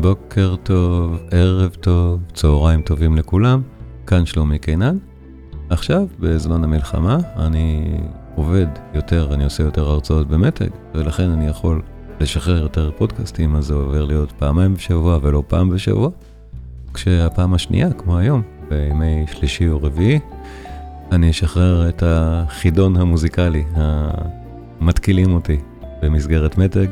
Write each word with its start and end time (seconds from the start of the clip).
בוקר 0.00 0.54
טוב, 0.62 1.18
ערב 1.30 1.76
טוב, 1.80 2.20
צהריים 2.34 2.82
טובים 2.82 3.16
לכולם, 3.16 3.62
כאן 4.06 4.26
שלומי 4.26 4.58
קינן. 4.58 4.96
עכשיו, 5.70 6.06
בזמן 6.20 6.64
המלחמה, 6.64 7.18
אני 7.36 7.98
עובד 8.34 8.66
יותר, 8.94 9.34
אני 9.34 9.44
עושה 9.44 9.62
יותר 9.62 9.88
הרצאות 9.88 10.28
במתג, 10.28 10.68
ולכן 10.94 11.30
אני 11.30 11.46
יכול 11.46 11.82
לשחרר 12.20 12.62
יותר 12.62 12.90
פודקאסטים, 12.96 13.56
אז 13.56 13.64
זה 13.64 13.74
עובר 13.74 14.04
להיות 14.04 14.32
פעמיים 14.32 14.74
בשבוע 14.74 15.18
ולא 15.22 15.42
פעם 15.46 15.70
בשבוע. 15.70 16.10
כשהפעם 16.94 17.54
השנייה, 17.54 17.92
כמו 17.92 18.18
היום, 18.18 18.42
בימי 18.68 19.24
שלישי 19.32 19.68
או 19.68 19.82
רביעי, 19.82 20.18
אני 21.12 21.30
אשחרר 21.30 21.88
את 21.88 22.02
החידון 22.06 22.96
המוזיקלי, 22.96 23.64
המתקילים 23.74 25.34
אותי 25.34 25.56
במסגרת 26.02 26.58
מתג, 26.58 26.86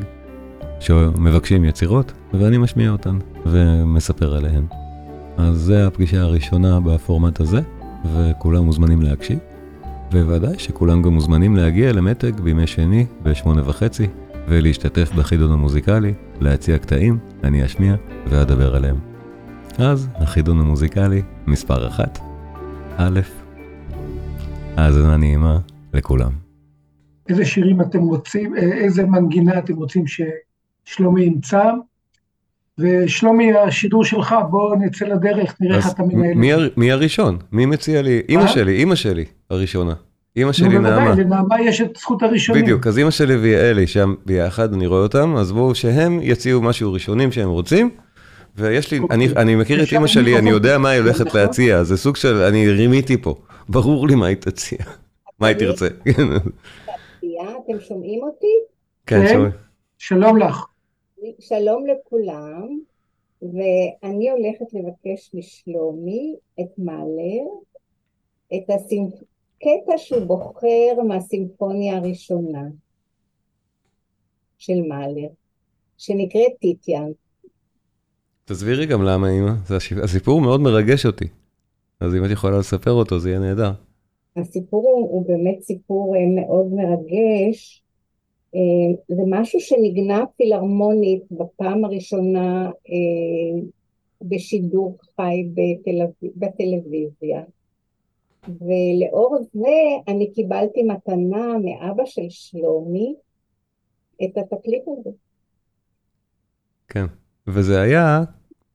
שמבקשים 0.79 1.65
יצירות, 1.65 2.11
ואני 2.33 2.57
משמיע 2.57 2.91
אותן 2.91 3.17
ומספר 3.45 4.35
עליהן. 4.35 4.63
אז 5.37 5.57
זה 5.57 5.87
הפגישה 5.87 6.21
הראשונה 6.21 6.79
בפורמט 6.79 7.39
הזה, 7.39 7.59
וכולם 8.13 8.63
מוזמנים 8.63 9.01
להקשיב. 9.01 9.39
וודאי 10.11 10.59
שכולם 10.59 11.01
גם 11.01 11.13
מוזמנים 11.13 11.55
להגיע 11.55 11.93
למתג 11.93 12.39
בימי 12.39 12.67
שני 12.67 13.05
בשמונה 13.23 13.69
וחצי, 13.69 14.07
ולהשתתף 14.47 15.11
בחידון 15.15 15.51
המוזיקלי, 15.51 16.13
להציע 16.39 16.77
קטעים, 16.77 17.17
אני 17.43 17.65
אשמיע 17.65 17.95
ואדבר 18.27 18.75
עליהם. 18.75 18.95
אז 19.77 20.07
החידון 20.15 20.59
המוזיקלי 20.59 21.21
מספר 21.47 21.87
אחת, 21.87 22.19
א', 22.97 23.19
האזנה 24.77 25.17
נעימה 25.17 25.59
לכולם. 25.93 26.31
איזה 27.29 27.45
שירים 27.45 27.81
אתם 27.81 27.99
רוצים, 27.99 28.55
איזה 28.55 29.05
מנגינה 29.05 29.59
אתם 29.59 29.75
רוצים 29.75 30.07
ששלומי 30.87 31.23
ימצא? 31.23 31.63
ושלומי, 32.79 33.57
השידור 33.57 34.03
שלך, 34.03 34.35
בוא 34.49 34.75
נצא 34.75 35.05
לדרך, 35.05 35.55
נראה 35.59 35.77
איך 35.77 35.91
אתה 35.91 36.03
מנהל. 36.03 36.33
מי, 36.33 36.51
מי 36.77 36.91
הראשון? 36.91 37.37
מי 37.51 37.65
מציע 37.65 38.01
לי? 38.01 38.21
אימא 38.29 38.47
שלי, 38.47 38.75
אימא 38.75 38.95
שלי 38.95 39.25
הראשונה. 39.49 39.93
אימא 40.35 40.51
שלי 40.51 40.69
נעמה. 40.69 40.89
נו 40.89 41.05
בוודאי, 41.05 41.23
לנעמה 41.23 41.61
יש 41.61 41.81
את 41.81 41.95
זכות 41.95 42.23
הראשונים. 42.23 42.63
בדיוק, 42.63 42.87
אז 42.87 42.97
אימא 42.97 43.11
שלי 43.11 43.35
ויעלי 43.35 43.87
שם 43.87 44.15
ביחד, 44.25 44.73
אני 44.73 44.87
רואה 44.87 45.01
אותם, 45.01 45.35
אז 45.37 45.51
בואו 45.51 45.75
שהם 45.75 46.19
יציעו 46.21 46.61
משהו 46.61 46.93
ראשונים 46.93 47.31
שהם 47.31 47.49
רוצים. 47.49 47.89
ויש 48.55 48.91
לי, 48.91 48.99
אני, 49.11 49.27
אני 49.35 49.55
מכיר 49.55 49.83
את 49.83 49.87
אימא 49.91 50.07
שלי, 50.07 50.37
אני 50.37 50.49
יודע 50.49 50.77
מה 50.77 50.89
היא 50.89 51.01
הולכת 51.01 51.33
להציע, 51.33 51.83
זה 51.83 51.97
סוג 51.97 52.15
של, 52.15 52.35
אני 52.35 52.69
רימיתי 52.69 53.17
פה, 53.17 53.35
ברור 53.69 54.07
לי 54.07 54.15
מה 54.15 54.25
היא 54.25 54.37
תציע, 54.37 54.77
מה 55.39 55.47
היא 55.47 55.55
תרצה. 55.55 55.87
אתם 55.87 57.79
שומעים 57.87 58.19
אותי? 58.23 58.47
כן, 59.07 59.27
שומעים. 59.27 59.51
שלום 59.97 60.37
לך. 60.37 60.65
שלום 61.39 61.85
לכולם, 61.87 62.79
ואני 63.41 64.29
הולכת 64.29 64.73
לבקש 64.73 65.31
משלומי 65.33 66.35
את 66.59 66.67
מאלר, 66.77 67.47
את 68.53 68.69
הקטע 68.69 69.97
שהוא 69.97 70.25
בוחר 70.25 71.03
מהסימפוניה 71.07 71.97
הראשונה 71.97 72.63
של 74.57 74.81
מאלר, 74.81 75.29
שנקראת 75.97 76.51
טיטיאן. 76.59 77.11
תסבירי 78.45 78.85
גם 78.85 79.03
למה, 79.03 79.29
אמא, 79.31 79.51
הסיפור 80.03 80.41
מאוד 80.41 80.61
מרגש 80.61 81.05
אותי, 81.05 81.27
אז 81.99 82.15
אם 82.15 82.25
את 82.25 82.29
יכולה 82.31 82.59
לספר 82.59 82.91
אותו 82.91 83.19
זה 83.19 83.29
יהיה 83.29 83.39
נהדר. 83.39 83.71
הסיפור 84.35 84.89
הוא, 84.89 85.09
הוא 85.09 85.27
באמת 85.27 85.61
סיפור 85.61 86.15
מאוד 86.35 86.73
מרגש, 86.73 87.83
זה 89.07 89.21
משהו 89.27 89.59
שנגנה 89.59 90.23
פילהרמונית 90.37 91.23
בפעם 91.31 91.85
הראשונה 91.85 92.71
בשידור 94.21 94.97
חי 95.15 95.47
בטלו... 95.53 96.31
בטלוויזיה. 96.35 97.43
ולאור 98.47 99.37
זה 99.53 99.67
אני 100.07 100.31
קיבלתי 100.31 100.83
מתנה 100.83 101.57
מאבא 101.57 102.05
של 102.05 102.29
שלומי 102.29 103.15
את 104.23 104.37
התקליט 104.37 104.83
הזה. 104.87 105.09
כן, 106.87 107.05
וזה 107.47 107.81
היה 107.81 108.23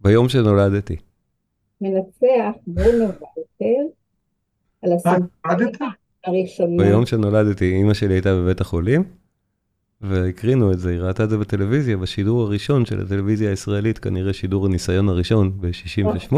ביום 0.00 0.28
שנולדתי. 0.28 0.96
מנצח 1.80 2.56
ברונו 2.66 3.04
ולטר 3.04 3.82
על 4.82 4.92
הסימפוניה 4.92 5.88
הראשונה. 6.24 6.84
ביום 6.84 7.06
שנולדתי, 7.06 7.72
אימא 7.72 7.94
שלי 7.94 8.14
הייתה 8.14 8.34
בבית 8.34 8.60
החולים, 8.60 9.21
והקרינו 10.02 10.72
את 10.72 10.78
זה, 10.78 10.90
היא 10.90 11.00
ראתה 11.00 11.24
את 11.24 11.30
זה 11.30 11.38
בטלוויזיה, 11.38 11.96
בשידור 11.96 12.42
הראשון 12.42 12.86
של 12.86 13.00
הטלוויזיה 13.00 13.50
הישראלית, 13.50 13.98
כנראה 13.98 14.32
שידור 14.32 14.66
הניסיון 14.66 15.08
הראשון 15.08 15.52
ב-68, 15.60 16.36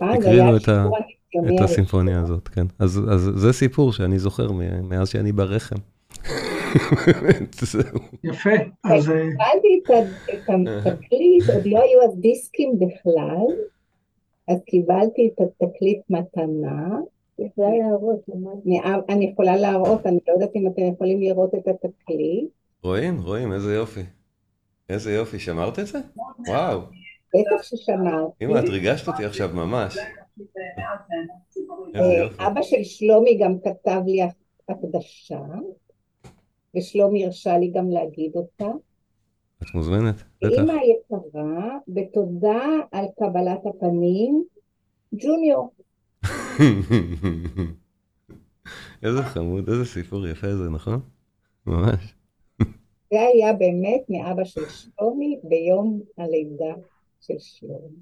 הקרינו 0.00 0.56
את, 0.56 0.68
ה... 0.68 0.86
את 1.48 1.60
הסימפוניה 1.60 2.20
הזאת, 2.20 2.48
כן. 2.48 2.66
אז, 2.78 3.00
אז 3.10 3.30
זה 3.34 3.52
סיפור 3.52 3.92
שאני 3.92 4.18
זוכר 4.18 4.48
מאז 4.82 5.08
שאני 5.08 5.32
ברחם. 5.32 5.76
יפה, 8.24 8.50
אז... 8.84 9.06
קיבלתי 9.06 9.80
את 9.84 10.86
התקליט, 10.86 11.50
עוד 11.54 11.66
לא 11.66 11.82
היו 11.82 12.02
אז 12.04 12.20
דיסקים 12.20 12.72
בכלל, 12.78 13.46
אז 14.48 14.58
קיבלתי 14.66 15.30
את 15.34 15.40
התקליט 15.40 16.00
מתנה. 16.10 16.98
אני 19.08 19.24
יכולה 19.24 19.56
להראות, 19.56 20.06
אני 20.06 20.18
לא 20.28 20.32
יודעת 20.32 20.56
אם 20.56 20.66
אתם 20.66 20.82
יכולים 20.82 21.20
לראות 21.20 21.54
את 21.54 21.68
התקליט. 21.68 22.48
רואים, 22.82 23.22
רואים, 23.22 23.52
איזה 23.52 23.74
יופי. 23.74 24.00
איזה 24.88 25.12
יופי, 25.12 25.38
שמרת 25.38 25.78
את 25.78 25.86
זה? 25.86 25.98
וואו. 26.48 26.80
בטח 27.34 27.62
ששמרתי. 27.62 28.44
אמא, 28.44 28.58
את 28.58 28.68
ריגשת 28.68 29.08
אותי 29.08 29.24
עכשיו 29.24 29.48
ממש. 29.54 29.98
אבא 32.38 32.62
של 32.62 32.84
שלומי 32.84 33.38
גם 33.38 33.56
כתב 33.64 34.00
לי 34.06 34.20
הקדשה, 34.68 35.40
ושלומי 36.76 37.24
הרשה 37.24 37.58
לי 37.58 37.70
גם 37.70 37.90
להגיד 37.90 38.32
אותה. 38.34 38.70
את 39.62 39.74
מוזמנת, 39.74 40.14
בטח. 40.42 40.62
אמא 40.62 40.72
היקרה, 40.72 41.78
בתודה 41.88 42.60
על 42.92 43.04
קבלת 43.18 43.66
הפנים, 43.66 44.44
ג'וניור. 45.12 45.70
איזה 49.02 49.22
חמוד, 49.22 49.68
איזה 49.68 49.84
סיפור 49.84 50.26
יפה 50.26 50.56
זה, 50.56 50.70
נכון? 50.70 51.00
ממש. 51.66 52.14
זה 53.10 53.20
היה 53.34 53.52
באמת 53.52 54.02
מאבא 54.08 54.44
של 54.44 54.60
שלומי 54.68 55.38
ביום 55.44 56.00
הלידה 56.18 56.74
של 57.20 57.34
שלומי. 57.38 57.98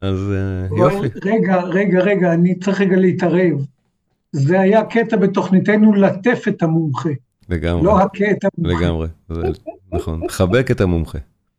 אז 0.00 0.32
יופי. 0.78 1.08
רגע, 1.24 1.62
רגע, 1.62 2.00
רגע, 2.00 2.32
אני 2.32 2.58
צריך 2.58 2.80
רגע 2.80 2.96
להתערב. 2.96 3.66
זה 4.32 4.60
היה 4.60 4.84
קטע 4.84 5.16
בתוכניתנו 5.16 5.92
לטף 5.92 6.44
את 6.48 6.62
המומחה. 6.62 7.10
לגמרי. 7.48 7.84
לא 7.84 8.00
הכה 8.00 8.30
את 8.30 8.44
המומחה. 8.44 8.84
לגמרי, 8.84 9.08
זה 9.28 9.42
נכון. 9.92 10.28
חבק 10.28 10.70
את 10.70 10.80
המומחה. 10.80 11.18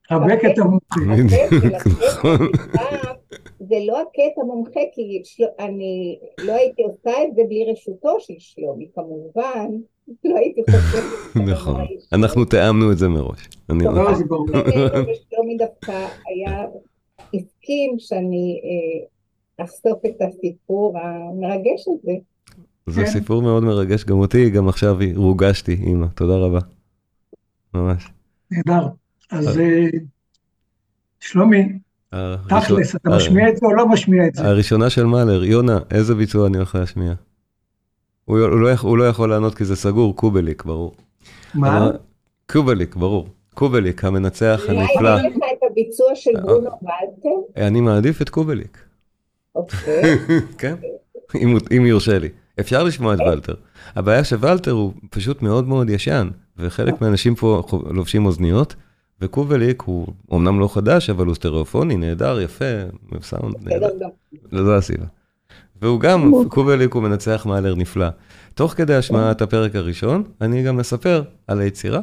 חבק 0.09 0.39
את 0.45 0.59
המומחה. 0.59 1.01
נכון. 2.07 2.47
זה 3.69 3.75
לא 3.87 4.01
הכה 4.01 4.27
את 4.27 4.39
המומחה, 4.41 4.79
כי 4.93 5.21
אני 5.59 6.19
לא 6.43 6.53
הייתי 6.53 6.83
עושה 6.83 7.23
את 7.23 7.35
זה 7.35 7.41
בלי 7.47 7.71
רשותו 7.71 8.19
של 8.19 8.33
שלומי, 8.39 8.87
כמובן. 8.95 9.69
לא 10.25 10.37
הייתי 10.37 10.61
חושבת. 10.71 11.03
נכון, 11.53 11.85
אנחנו 12.13 12.45
תיאמנו 12.45 12.91
את 12.91 12.97
זה 12.97 13.07
מראש. 13.07 13.49
שלומי 15.29 15.57
דווקא 15.57 16.07
היה, 16.25 16.65
הסכים 17.33 17.95
שאני 17.99 18.61
אחשוף 19.57 20.05
את 20.05 20.21
הסיפור 20.21 20.97
המרגש 20.99 21.87
הזה. 21.87 22.13
זה 22.87 23.05
סיפור 23.05 23.41
מאוד 23.41 23.63
מרגש 23.63 24.03
גם 24.03 24.17
אותי, 24.17 24.49
גם 24.49 24.67
עכשיו 24.67 24.97
הורגשתי, 25.15 25.77
אמא, 25.87 26.07
תודה 26.15 26.37
רבה. 26.37 26.59
ממש. 27.73 28.07
נהדר. 28.51 28.87
אז 29.31 29.59
שלומי, 31.19 31.63
תכלס, 32.49 32.95
אתה 32.95 33.09
משמיע 33.09 33.49
את 33.49 33.57
זה 33.57 33.65
או 33.65 33.73
לא 33.73 33.87
משמיע 33.87 34.27
את 34.27 34.35
זה? 34.35 34.47
הראשונה 34.47 34.89
של 34.89 35.05
מאלר, 35.05 35.43
יונה, 35.43 35.79
איזה 35.91 36.15
ביצוע 36.15 36.47
אני 36.47 36.57
הולך 36.57 36.75
להשמיע? 36.75 37.13
הוא 38.25 38.97
לא 38.97 39.07
יכול 39.07 39.29
לענות 39.29 39.55
כי 39.55 39.65
זה 39.65 39.75
סגור, 39.75 40.15
קובליק, 40.15 40.63
ברור. 40.63 40.95
מה? 41.53 41.91
קובליק, 42.51 42.95
ברור. 42.95 43.27
קובליק, 43.53 44.03
המנצח 44.05 44.61
הנפלא. 44.67 45.13
אולי 45.13 45.29
לך 45.29 45.35
את 45.35 45.71
הביצוע 45.71 46.07
של 46.15 46.31
ברונו 46.41 46.69
ולטר? 46.81 47.65
אני 47.67 47.81
מעדיף 47.81 48.21
את 48.21 48.29
קובליק. 48.29 48.77
אוקיי. 49.55 50.17
כן, 50.57 50.75
אם 51.71 51.85
יורשה 51.85 52.19
לי. 52.19 52.29
אפשר 52.59 52.83
לשמוע 52.83 53.13
את 53.13 53.19
ולטר. 53.19 53.53
הבעיה 53.95 54.23
שוולטר 54.23 54.71
הוא 54.71 54.93
פשוט 55.09 55.41
מאוד 55.41 55.67
מאוד 55.67 55.89
ישן, 55.89 56.29
וחלק 56.57 57.01
מהאנשים 57.01 57.35
פה 57.35 57.63
לובשים 57.89 58.25
אוזניות, 58.25 58.75
וקובליק 59.21 59.81
הוא 59.81 60.07
אמנם 60.33 60.59
לא 60.59 60.67
חדש, 60.67 61.09
אבל 61.09 61.25
הוא 61.25 61.35
סטריאופוני, 61.35 61.97
נהדר, 61.97 62.41
יפה, 62.41 62.65
סאונד 63.21 63.55
נהדר. 63.61 63.87
זו 64.51 64.75
הסיבה. 64.75 65.05
והוא 65.81 65.99
גם, 65.99 66.31
קובליק 66.49 66.93
הוא 66.93 67.03
מנצח 67.03 67.45
מאהלר 67.45 67.75
נפלא. 67.75 68.07
תוך 68.53 68.73
כדי 68.73 68.95
השמעת 68.95 69.41
הפרק 69.41 69.75
הראשון, 69.75 70.23
אני 70.41 70.63
גם 70.63 70.79
אספר 70.79 71.23
על 71.47 71.59
היצירה, 71.59 71.99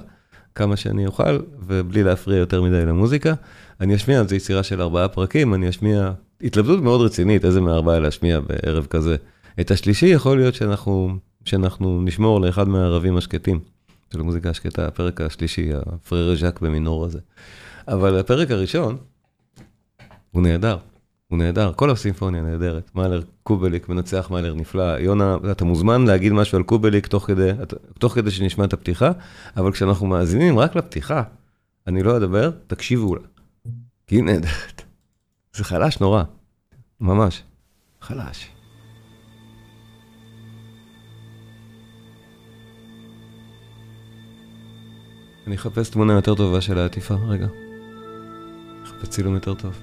כמה 0.54 0.76
שאני 0.76 1.06
אוכל, 1.06 1.38
ובלי 1.66 2.02
להפריע 2.02 2.38
יותר 2.38 2.62
מדי 2.62 2.86
למוזיקה. 2.86 3.34
אני 3.80 3.94
אשמיע, 3.94 4.24
זו 4.24 4.34
יצירה 4.34 4.62
של 4.62 4.82
ארבעה 4.82 5.08
פרקים, 5.08 5.54
אני 5.54 5.68
אשמיע, 5.68 6.12
התלבטות 6.42 6.82
מאוד 6.82 7.00
רצינית, 7.00 7.44
איזה 7.44 7.60
מארבעה 7.60 7.98
להשמיע 7.98 8.40
בערב 8.40 8.86
כזה. 8.90 9.16
את 9.60 9.70
השלישי 9.70 10.06
יכול 10.06 10.36
להיות 10.36 10.54
שאנחנו, 10.54 11.10
שאנחנו 11.44 12.02
נשמור 12.02 12.40
לאחד 12.40 12.68
מהערבים 12.68 13.16
השקטים, 13.16 13.60
של 14.12 14.20
המוזיקה 14.20 14.50
השקטה, 14.50 14.86
הפרק 14.86 15.20
השלישי, 15.20 15.70
הפררה 15.74 16.36
ז'אק 16.36 16.60
במינור 16.60 17.04
הזה. 17.04 17.18
אבל 17.88 18.18
הפרק 18.18 18.50
הראשון, 18.50 18.96
הוא 20.30 20.42
נהדר. 20.42 20.78
הוא 21.28 21.38
נהדר, 21.38 21.72
כל 21.76 21.90
הסימפוניה 21.90 22.42
נהדרת. 22.42 22.90
מאלר, 22.94 23.20
קובליק, 23.42 23.88
מנצח 23.88 24.30
מאלר 24.30 24.54
נפלא. 24.54 24.98
יונה, 24.98 25.36
אתה 25.50 25.64
מוזמן 25.64 26.06
להגיד 26.06 26.32
משהו 26.32 26.58
על 26.58 26.64
קובליק 26.64 27.06
תוך 27.06 27.26
כדי, 27.26 27.50
תוך 27.98 28.14
כדי 28.14 28.30
שנשמע 28.30 28.64
את 28.64 28.72
הפתיחה, 28.72 29.10
אבל 29.56 29.72
כשאנחנו 29.72 30.06
מאזינים 30.06 30.58
רק 30.58 30.76
לפתיחה, 30.76 31.22
אני 31.86 32.02
לא 32.02 32.16
אדבר, 32.16 32.50
תקשיבו 32.66 33.14
לה. 33.14 33.22
כי 34.06 34.16
היא 34.16 34.24
נהדרת. 34.24 34.82
זה 35.54 35.64
חלש 35.64 36.00
נורא, 36.00 36.22
ממש. 37.00 37.42
חלש. 38.00 38.48
אני 45.46 45.56
אחפש 45.56 45.90
תמונה 45.90 46.12
יותר 46.12 46.34
טובה 46.34 46.60
של 46.60 46.78
העטיפה, 46.78 47.14
רגע. 47.14 47.46
אחפש 48.84 49.08
צילום 49.08 49.34
יותר 49.34 49.54
טוב. 49.54 49.78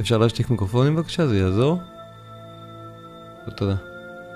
אפשר 0.00 0.18
להשתיק 0.18 0.50
מיקרופונים 0.50 0.96
בבקשה, 0.96 1.26
זה 1.26 1.38
יעזור. 1.38 1.78
תודה. 3.56 3.74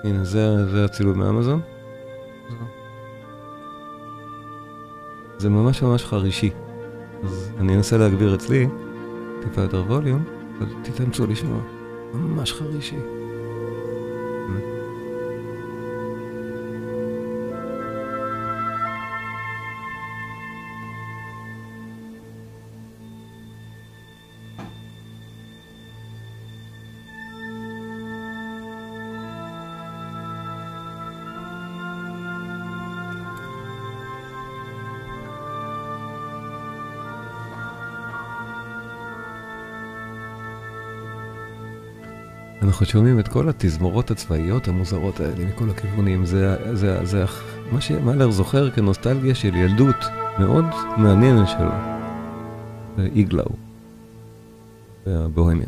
הנה, 0.03 0.23
זה, 0.23 0.69
זה 0.69 0.85
הצילום 0.85 1.19
מאמזון. 1.19 1.61
זה 5.37 5.49
ממש 5.49 5.81
ממש 5.81 6.03
חרישי. 6.05 6.51
אז 7.23 7.49
אני 7.59 7.75
אנסה 7.75 7.97
להגביר 7.97 8.35
אצלי 8.35 8.67
טיפה 9.41 9.61
יותר 9.61 9.83
ווליום, 9.87 10.23
אז 10.61 10.67
תתאמצו 10.83 11.27
לשמוע. 11.27 11.59
ממש 12.13 12.53
חרישי. 12.53 12.97
אנחנו 42.77 42.91
שומעים 42.91 43.19
את 43.19 43.27
כל 43.27 43.49
התזמורות 43.49 44.11
הצבאיות 44.11 44.67
המוזרות 44.67 45.19
האלה 45.19 45.45
מכל 45.45 45.69
הכיוונים. 45.69 46.25
זה, 46.25 46.55
זה, 46.75 47.05
זה 47.05 47.25
מה 47.71 47.81
שמאלר 47.81 48.31
זוכר 48.31 48.71
כנוסטלגיה 48.71 49.35
של 49.35 49.55
ילדות 49.55 49.95
מאוד 50.39 50.65
מעניינת 50.97 51.47
שלו. 51.47 51.71
איגלאו, 53.15 53.49
בבוהמיה. 55.07 55.67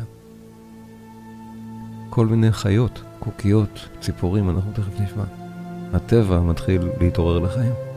כל 2.10 2.26
מיני 2.26 2.52
חיות, 2.52 3.02
קוקיות, 3.18 3.88
ציפורים, 4.00 4.50
אנחנו 4.50 4.72
תכף 4.72 5.00
נשמע. 5.00 5.24
הטבע 5.92 6.40
מתחיל 6.40 6.82
להתעורר 7.00 7.38
לחיים. 7.38 7.89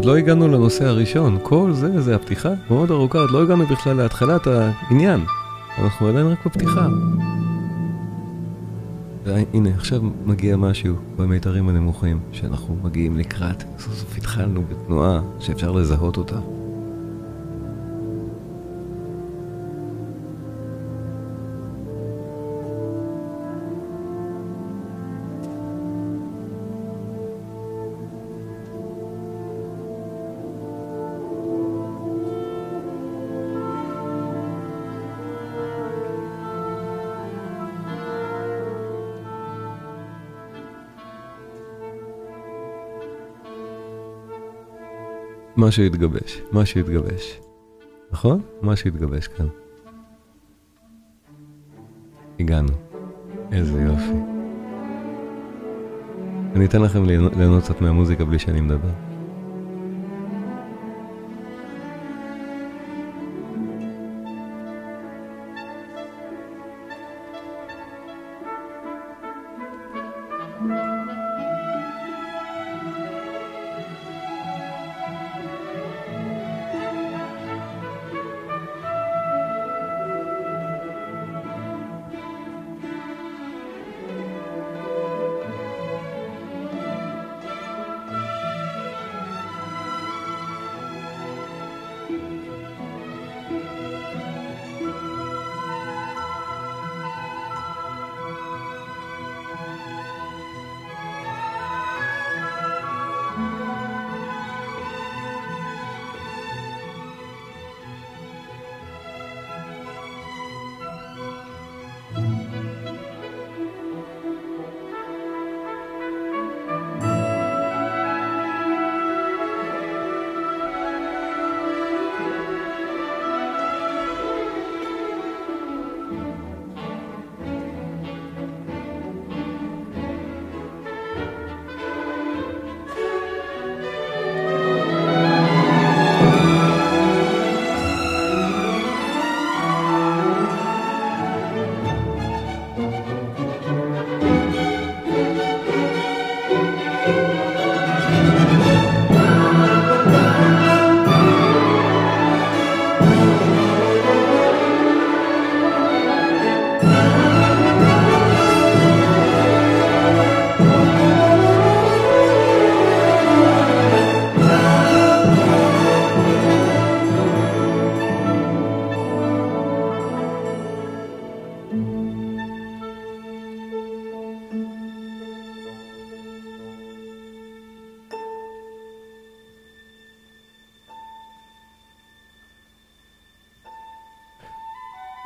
עוד 0.00 0.06
לא 0.06 0.16
הגענו 0.16 0.48
לנושא 0.48 0.84
הראשון, 0.84 1.38
כל 1.42 1.72
זה, 1.72 2.00
זה 2.00 2.14
הפתיחה 2.14 2.48
מאוד 2.70 2.90
ארוכה, 2.90 3.18
עוד 3.18 3.30
לא 3.30 3.42
הגענו 3.42 3.66
בכלל 3.66 3.96
להתחלת 3.96 4.46
העניין. 4.46 5.20
אנחנו 5.78 6.08
עדיין 6.08 6.26
רק 6.26 6.46
בפתיחה. 6.46 6.86
הנה, 9.26 9.70
עכשיו 9.74 10.00
מגיע 10.26 10.56
משהו 10.56 10.96
במיתרים 11.16 11.68
הנמוכים, 11.68 12.20
שאנחנו 12.32 12.76
מגיעים 12.82 13.16
לקראת. 13.16 13.62
סוף 13.78 13.94
סוף 13.94 14.16
התחלנו 14.16 14.62
בתנועה 14.70 15.20
שאפשר 15.40 15.72
לזהות 15.72 16.16
אותה. 16.16 16.38
מה 45.60 45.70
שהתגבש, 45.70 46.40
מה 46.52 46.66
שהתגבש. 46.66 47.40
נכון? 48.12 48.40
מה 48.62 48.76
שהתגבש 48.76 49.26
כאן. 49.26 49.46
הגענו. 52.40 52.72
איזה 53.52 53.82
יופי. 53.82 54.18
אני 56.54 56.64
אתן 56.64 56.82
לכם 56.82 57.04
ליהנות 57.04 57.62
קצת 57.62 57.80
מהמוזיקה 57.80 58.24
בלי 58.24 58.38
שאני 58.38 58.60
מדבר. 58.60 59.09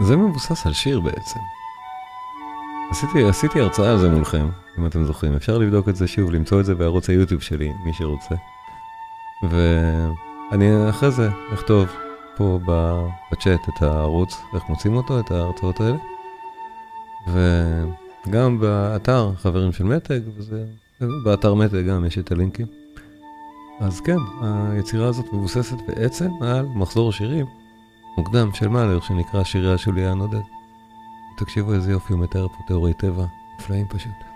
זה 0.04 0.16
מבוסס 0.16 0.66
על 0.66 0.72
שיר 0.72 1.00
בעצם. 1.00 1.40
עשיתי, 2.90 3.24
עשיתי 3.24 3.60
הרצאה 3.60 3.90
על 3.90 3.98
זה 3.98 4.10
מולכם, 4.10 4.48
אם 4.78 4.86
אתם 4.86 5.04
זוכרים. 5.04 5.36
אפשר 5.36 5.58
לבדוק 5.58 5.88
את 5.88 5.96
זה 5.96 6.06
שוב, 6.06 6.30
למצוא 6.30 6.60
את 6.60 6.64
זה 6.64 6.74
בערוץ 6.74 7.10
היוטיוב 7.10 7.42
שלי, 7.42 7.72
מי 7.84 7.92
שרוצה. 7.92 8.34
ואני 9.50 10.90
אחרי 10.90 11.10
זה 11.10 11.28
אכתוב 11.54 11.88
פה 12.36 12.58
בצ'אט 13.32 13.68
את 13.68 13.82
הערוץ, 13.82 14.36
איך 14.54 14.62
מוצאים 14.68 14.96
אותו, 14.96 15.20
את 15.20 15.30
ההרצאות 15.30 15.80
האלה. 15.80 15.96
וגם 18.26 18.60
באתר 18.60 19.32
חברים 19.36 19.72
של 19.72 19.84
מתג, 19.84 20.20
וזה, 20.36 20.64
באתר 21.24 21.54
מתג 21.54 21.86
גם 21.86 22.04
יש 22.04 22.18
את 22.18 22.32
הלינקים. 22.32 22.66
אז 23.80 24.00
כן, 24.00 24.18
היצירה 24.42 25.08
הזאת 25.08 25.32
מבוססת 25.32 25.76
בעצם 25.88 26.28
על 26.40 26.66
מחזור 26.74 27.12
שירים 27.12 27.63
מוקדם 28.16 28.52
של 28.52 28.68
מאלר 28.68 29.00
שנקרא 29.00 29.44
שירי 29.44 29.74
השולי 29.74 30.06
הנודד. 30.06 30.42
תקשיבו 31.36 31.72
איזה 31.72 31.92
יופי, 31.92 32.12
הוא 32.12 32.20
מתאר 32.20 32.48
פה 32.48 32.62
תיאורי 32.66 32.94
טבע, 32.94 33.24
נפלאים 33.58 33.86
פשוט. 33.88 34.33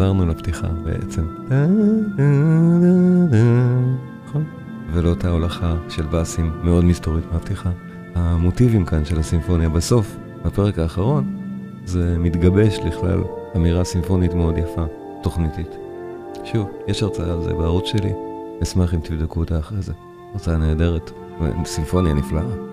חזרנו 0.00 0.26
לפתיחה 0.26 0.68
בעצם. 0.68 1.26
נכון? 4.26 4.44
ולאותה 4.92 5.30
הולכה 5.30 5.74
של 5.88 6.02
באסים 6.02 6.52
מאוד 6.62 6.84
מסתורית 6.84 7.24
מהפתיחה. 7.32 7.70
המוטיבים 8.14 8.84
כאן 8.84 9.04
של 9.04 9.18
הסימפוניה 9.18 9.68
בסוף, 9.68 10.16
בפרק 10.44 10.78
האחרון, 10.78 11.36
זה 11.84 12.16
מתגבש 12.18 12.78
לכלל 12.78 13.20
אמירה 13.56 13.84
סימפונית 13.84 14.34
מאוד 14.34 14.58
יפה, 14.58 14.84
תוכניתית. 15.22 15.76
שוב, 16.44 16.68
יש 16.88 17.02
הרצאה 17.02 17.32
על 17.32 17.42
זה 17.42 17.54
בערוץ 17.54 17.84
שלי, 17.86 18.12
אשמח 18.62 18.94
אם 18.94 19.00
תבדקו 19.00 19.40
אותה 19.40 19.58
אחרי 19.58 19.82
זה. 19.82 19.92
הרצאה 20.32 20.56
נהדרת, 20.56 21.10
סימפוניה 21.64 22.14
נפלאה. 22.14 22.69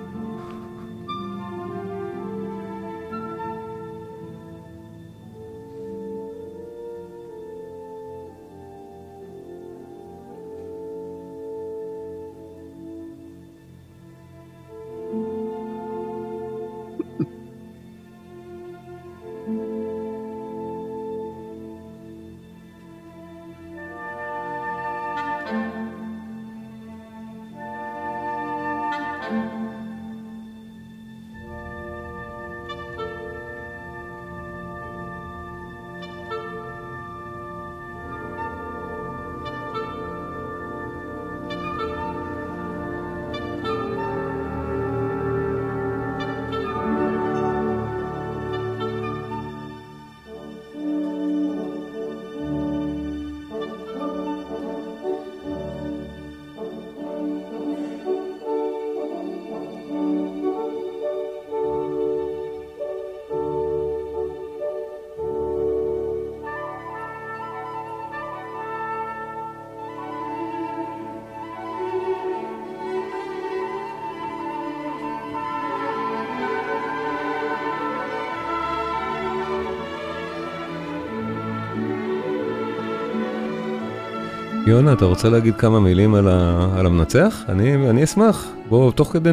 יונה, 84.67 84.93
אתה 84.93 85.05
רוצה 85.05 85.29
להגיד 85.29 85.55
כמה 85.55 85.79
מילים 85.79 86.15
על, 86.15 86.27
ה, 86.27 86.67
על 86.79 86.86
המנצח? 86.86 87.43
אני, 87.50 87.89
אני 87.89 88.03
אשמח. 88.03 88.53
בוא, 88.69 88.91
תוך 88.91 89.07
כדי, 89.13 89.29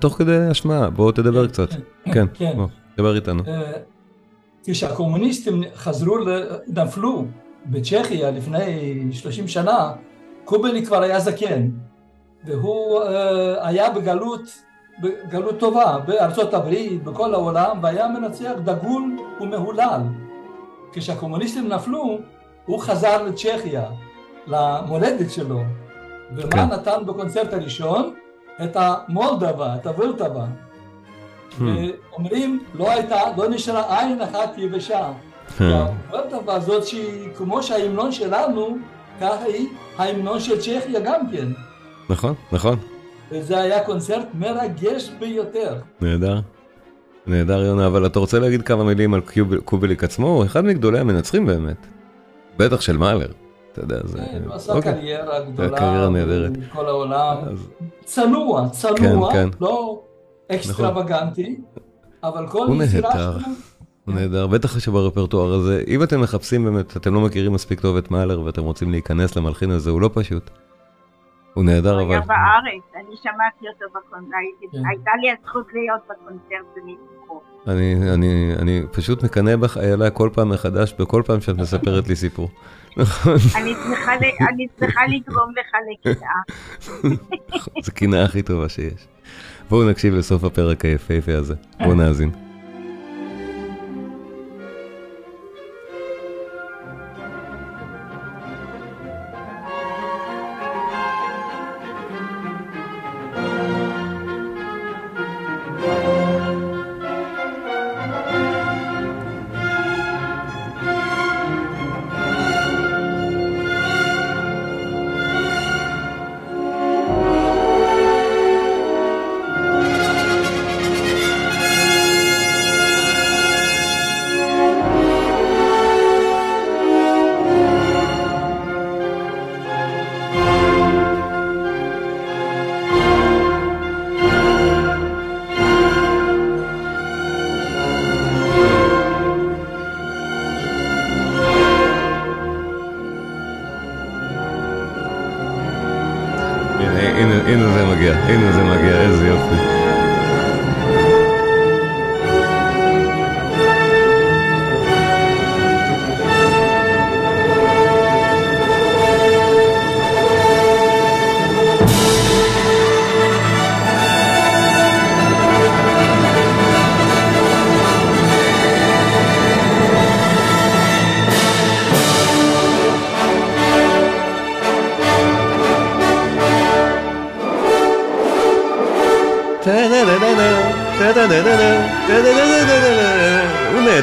תוך 0.00 0.14
כדי 0.18 0.36
השמעה, 0.36 0.90
בוא 0.90 1.12
תדבר 1.12 1.46
כן, 1.46 1.52
קצת. 1.52 1.70
כן, 1.70 1.80
כן, 2.12 2.26
כן. 2.34 2.52
בוא, 2.56 2.66
דבר 2.96 3.16
איתנו. 3.16 3.42
אה, 3.48 3.72
כשהקומוניסטים 4.64 5.62
חזרו, 5.76 6.16
נפלו 6.68 7.24
בצ'כיה 7.66 8.30
לפני 8.30 9.02
30 9.12 9.48
שנה, 9.48 9.92
קובלי 10.44 10.86
כבר 10.86 11.02
היה 11.02 11.20
זקן, 11.20 11.68
והוא 12.44 13.02
אה, 13.02 13.68
היה 13.68 13.90
בגלות, 13.90 14.42
בגלות 15.02 15.58
טובה, 15.58 15.98
בארצות 16.06 16.54
הברית, 16.54 17.04
בכל 17.04 17.34
העולם, 17.34 17.78
והיה 17.82 18.08
מנצח 18.08 18.52
דגול 18.64 19.16
ומהולל. 19.40 20.00
כשהקומוניסטים 20.92 21.68
נפלו, 21.68 22.18
הוא 22.66 22.80
חזר 22.80 23.22
לצ'כיה. 23.22 23.84
למולדת 24.48 25.30
שלו. 25.30 25.62
ומה 26.36 26.50
כן. 26.50 26.68
נתן 26.68 27.06
בקונצרט 27.06 27.52
הראשון? 27.52 28.14
את 28.64 28.76
המולדבה, 28.76 29.76
את 29.76 29.86
הוולטבה. 29.86 30.44
Hmm. 30.44 31.62
ואומרים, 31.62 32.64
לא 32.74 32.90
הייתה, 32.90 33.20
לא 33.36 33.48
נשארה 33.48 34.00
עין 34.00 34.22
אחת 34.22 34.58
יבשה. 34.58 35.12
Hmm. 35.58 35.62
והוולטבה 35.62 36.54
הזאת 36.54 36.86
שהיא, 36.86 37.28
כמו 37.36 37.62
שההמנון 37.62 38.12
שלנו, 38.12 38.78
ככה 39.20 39.44
היא 39.44 39.68
ההמנון 39.98 40.40
של 40.40 40.60
צ'כיה 40.60 41.00
גם 41.04 41.30
כן. 41.32 41.48
נכון, 42.10 42.34
נכון. 42.52 42.78
וזה 43.32 43.60
היה 43.60 43.84
קונצרט 43.84 44.26
מרגש 44.34 45.10
ביותר. 45.18 45.76
נהדר. 46.00 46.40
נהדר 47.26 47.60
יונה, 47.60 47.86
אבל 47.86 48.06
אתה 48.06 48.18
רוצה 48.18 48.38
להגיד 48.38 48.62
כמה 48.62 48.84
מילים 48.84 49.14
על 49.14 49.20
קובליק 49.64 50.04
עצמו? 50.04 50.26
הוא 50.26 50.44
אחד 50.44 50.64
מגדולי 50.64 50.98
המנצחים 50.98 51.46
באמת. 51.46 51.86
בטח 52.56 52.80
של 52.80 52.96
מאלר. 52.96 53.28
אתה 53.78 53.94
יודע, 53.94 54.06
זה... 54.06 54.18
כן, 54.18 54.42
הוא 54.46 54.54
עשה 54.54 54.72
אוקיי. 54.72 54.92
קריירה 54.92 55.40
גדולה. 55.40 55.78
קריירה 55.78 56.08
נהדרת. 56.08 56.56
בכל 56.56 56.86
העולם. 56.86 57.36
אז 57.50 57.68
צנוע, 58.04 58.68
צנוע, 58.68 59.32
כן. 59.32 59.48
לא 59.60 60.02
אקסטרווגנטי, 60.52 61.60
אבל 62.24 62.48
כל 62.48 62.66
הוא 62.66 62.82
יצירה 62.82 63.10
נהדר. 63.14 63.38
שלו, 63.38 63.52
הוא 64.04 64.14
נהדר, 64.14 64.46
בטח 64.46 64.78
שברפרטואר 64.78 65.54
הזה, 65.54 65.82
אם 65.86 66.02
אתם 66.02 66.20
מחפשים 66.20 66.64
באמת, 66.64 66.96
אתם 66.96 67.14
לא 67.14 67.20
מכירים 67.20 67.52
מספיק 67.52 67.80
טוב 67.80 67.96
את 67.96 68.10
מאלר 68.10 68.40
ואתם 68.40 68.62
רוצים 68.62 68.90
להיכנס 68.90 69.36
למלחין 69.36 69.70
הזה, 69.70 69.90
הוא 69.90 70.00
לא 70.00 70.10
פשוט. 70.14 70.50
הוא 71.54 71.64
נהדר 71.64 71.94
הוא 71.94 72.02
אבל... 72.02 72.10
היה 72.10 72.20
בארץ, 72.20 73.06
אני 73.06 73.16
שמעתי 73.22 73.68
אותו 73.68 73.98
בקונצרט, 73.98 74.72
כן. 74.72 74.78
הייתה 74.88 75.10
לי 75.20 75.30
הזכות 75.30 75.66
להיות 75.72 76.00
בקונצרט. 76.04 76.98
אני, 77.66 78.14
אני, 78.14 78.54
אני 78.58 78.82
פשוט 78.92 79.22
מקנא 79.22 79.56
בך, 79.56 79.78
איילה, 79.78 80.10
כל 80.10 80.30
פעם 80.32 80.48
מחדש, 80.48 80.94
בכל 80.98 81.22
פעם 81.26 81.40
שאת 81.40 81.56
מספרת 81.56 82.08
לי 82.08 82.16
סיפור. 82.16 82.48
אני 84.48 84.66
צריכה 84.78 85.02
לגרום 85.06 85.52
לך 85.60 85.72
לקנאה. 85.90 87.12
זו 87.84 87.92
קנאה 87.94 88.24
הכי 88.24 88.42
טובה 88.42 88.68
שיש. 88.68 89.06
בואו 89.70 89.90
נקשיב 89.90 90.14
לסוף 90.14 90.44
הפרק 90.44 90.84
היפהפה 90.84 91.34
הזה, 91.34 91.54
בואו 91.78 91.94
נאזין. 91.94 92.47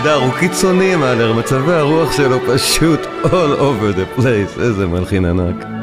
נהדר, 0.05 0.23
הוא 0.23 0.33
קיצוני 0.39 0.95
מאלר, 0.95 1.33
מצבי 1.33 1.73
הרוח 1.73 2.11
שלו 2.11 2.37
פשוט 2.47 2.99
all 3.23 3.59
over 3.59 3.97
the 3.97 4.19
place, 4.19 4.61
איזה 4.61 4.87
מלחין 4.87 5.25
ענק. 5.25 5.74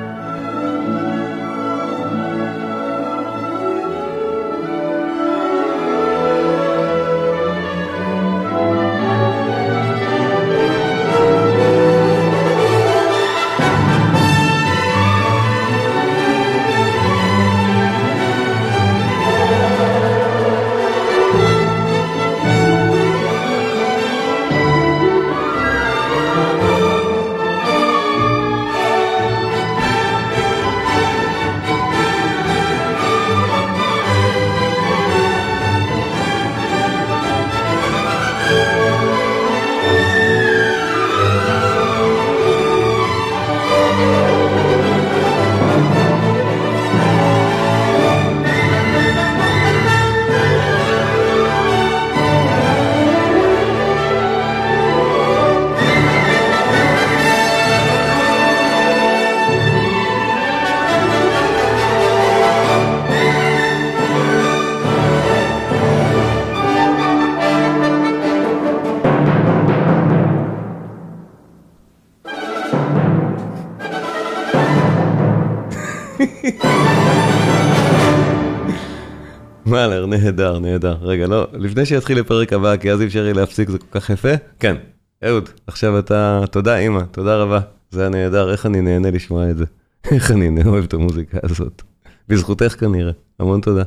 מאלר, 79.66 80.06
נהדר, 80.06 80.58
נהדר. 80.58 80.96
רגע, 81.00 81.26
לא, 81.26 81.46
לפני 81.52 81.86
שיתחיל 81.86 82.18
לפרק 82.18 82.52
הבא, 82.52 82.76
כי 82.76 82.92
אז 82.92 83.00
אי 83.00 83.06
אפשר 83.06 83.24
יהיה 83.24 83.34
להפסיק, 83.34 83.68
זה 83.68 83.78
כל 83.78 84.00
כך 84.00 84.10
יפה. 84.10 84.32
כן, 84.60 84.76
אהוד, 85.24 85.48
עכשיו 85.66 85.98
אתה, 85.98 86.44
תודה 86.50 86.76
אמא, 86.76 87.02
תודה 87.10 87.36
רבה. 87.36 87.60
זה 87.90 88.00
היה 88.00 88.08
נהדר, 88.08 88.52
איך 88.52 88.66
אני 88.66 88.80
נהנה 88.80 89.10
לשמוע 89.10 89.50
את 89.50 89.56
זה. 89.56 89.64
איך 90.12 90.30
אני 90.30 90.64
אוהב 90.64 90.84
את 90.84 90.94
המוזיקה 90.94 91.38
הזאת. 91.42 91.82
בזכותך 92.28 92.76
כנראה, 92.80 93.12
המון 93.38 93.60
תודה. 93.60 93.82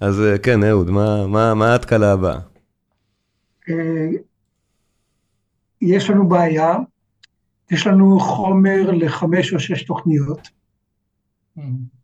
אז 0.00 0.20
אה, 0.20 0.38
כן, 0.38 0.64
אהוד, 0.64 0.90
מה, 0.90 1.26
מה, 1.26 1.54
מה 1.54 1.72
ההתקלה 1.72 2.12
הבאה? 2.12 2.38
אה, 3.68 4.08
יש 5.80 6.10
לנו 6.10 6.28
בעיה, 6.28 6.74
יש 7.70 7.86
לנו 7.86 8.20
חומר 8.20 8.90
לחמש 8.90 9.52
או 9.52 9.60
שש 9.60 9.82
תוכניות. 9.82 10.48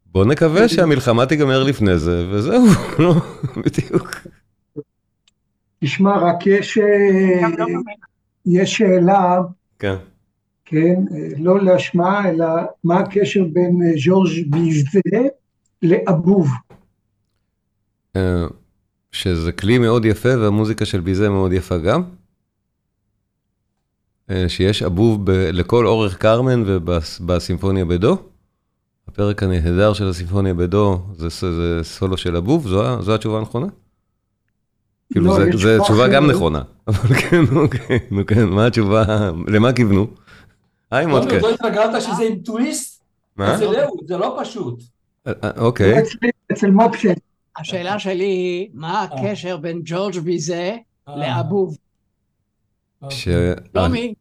בוא 0.06 0.24
נקווה 0.24 0.68
שהמלחמה 0.68 1.26
תיגמר 1.26 1.62
לפני 1.62 1.98
זה, 1.98 2.26
וזהו, 2.30 2.64
לא, 3.04 3.14
בדיוק. 3.56 4.10
תשמע, 5.84 6.18
רק 6.18 6.46
יש, 6.46 6.78
אה. 6.78 7.48
יש 8.46 8.76
שאלה, 8.76 9.38
כן. 9.78 9.94
כן, 10.64 10.94
אה, 11.14 11.28
לא 11.38 11.64
להשמעה, 11.64 12.30
אלא 12.30 12.46
מה 12.84 12.98
הקשר 12.98 13.44
בין 13.52 13.80
אה, 13.82 13.92
ז'ורג' 14.04 14.30
ביזה 14.50 15.00
לאבוב. 15.82 16.48
שזה 19.12 19.52
כלי 19.52 19.78
מאוד 19.78 20.04
יפה, 20.04 20.28
והמוזיקה 20.38 20.84
של 20.86 21.00
ביזה 21.00 21.28
מאוד 21.28 21.52
יפה 21.52 21.78
גם. 21.78 22.02
שיש 24.48 24.82
אבוב 24.82 25.30
ב- 25.30 25.50
לכל 25.52 25.86
אורך 25.86 26.16
קרמן 26.18 26.62
ובסימפוניה 26.66 27.84
בדו. 27.84 28.16
הפרק 29.18 29.42
הנהדר 29.42 29.92
של 29.92 30.08
הסימפוניה 30.08 30.54
בדו 30.54 30.98
זה, 31.12 31.28
זה 31.28 31.80
סולו 31.82 32.16
של 32.16 32.36
אבוב, 32.36 32.68
זו, 32.68 33.02
זו 33.02 33.14
התשובה 33.14 33.38
הנכונה? 33.38 33.66
כאילו, 35.12 35.26
לא, 35.26 35.56
זה 35.56 35.78
תשובה 35.82 36.08
גם. 36.08 36.30
נכונה, 36.30 36.62
אבל 36.88 37.14
כן, 37.14 37.56
אוקיי, 37.56 37.98
נו 38.10 38.26
כן, 38.26 38.44
מה 38.44 38.66
התשובה, 38.66 39.04
למה 39.46 39.72
כיוונו? 39.72 40.06
היי 40.90 41.06
מודקה. 41.06 41.38
לא 41.38 41.50
התרגלת 41.54 42.02
שזה 42.02 42.22
עם 42.22 42.38
טוויסט? 42.38 43.02
מה? 43.36 43.58
זה 43.58 43.64
לא, 43.64 43.90
זה 44.06 44.16
לא 44.16 44.38
פשוט. 44.40 44.82
אה, 45.26 45.32
אה, 45.44 45.50
אוקיי, 45.56 46.02
אצל 46.52 46.70
מודקה, 46.70 47.08
השאלה 47.56 47.98
שלי 47.98 48.24
היא, 48.24 48.68
מה 48.74 49.02
הקשר 49.02 49.56
בין 49.56 49.80
ג'ורג' 49.84 50.18
ביזה 50.18 50.76
לאבוב? 51.08 51.76
ש... 53.10 53.28
שלומי, 53.72 54.14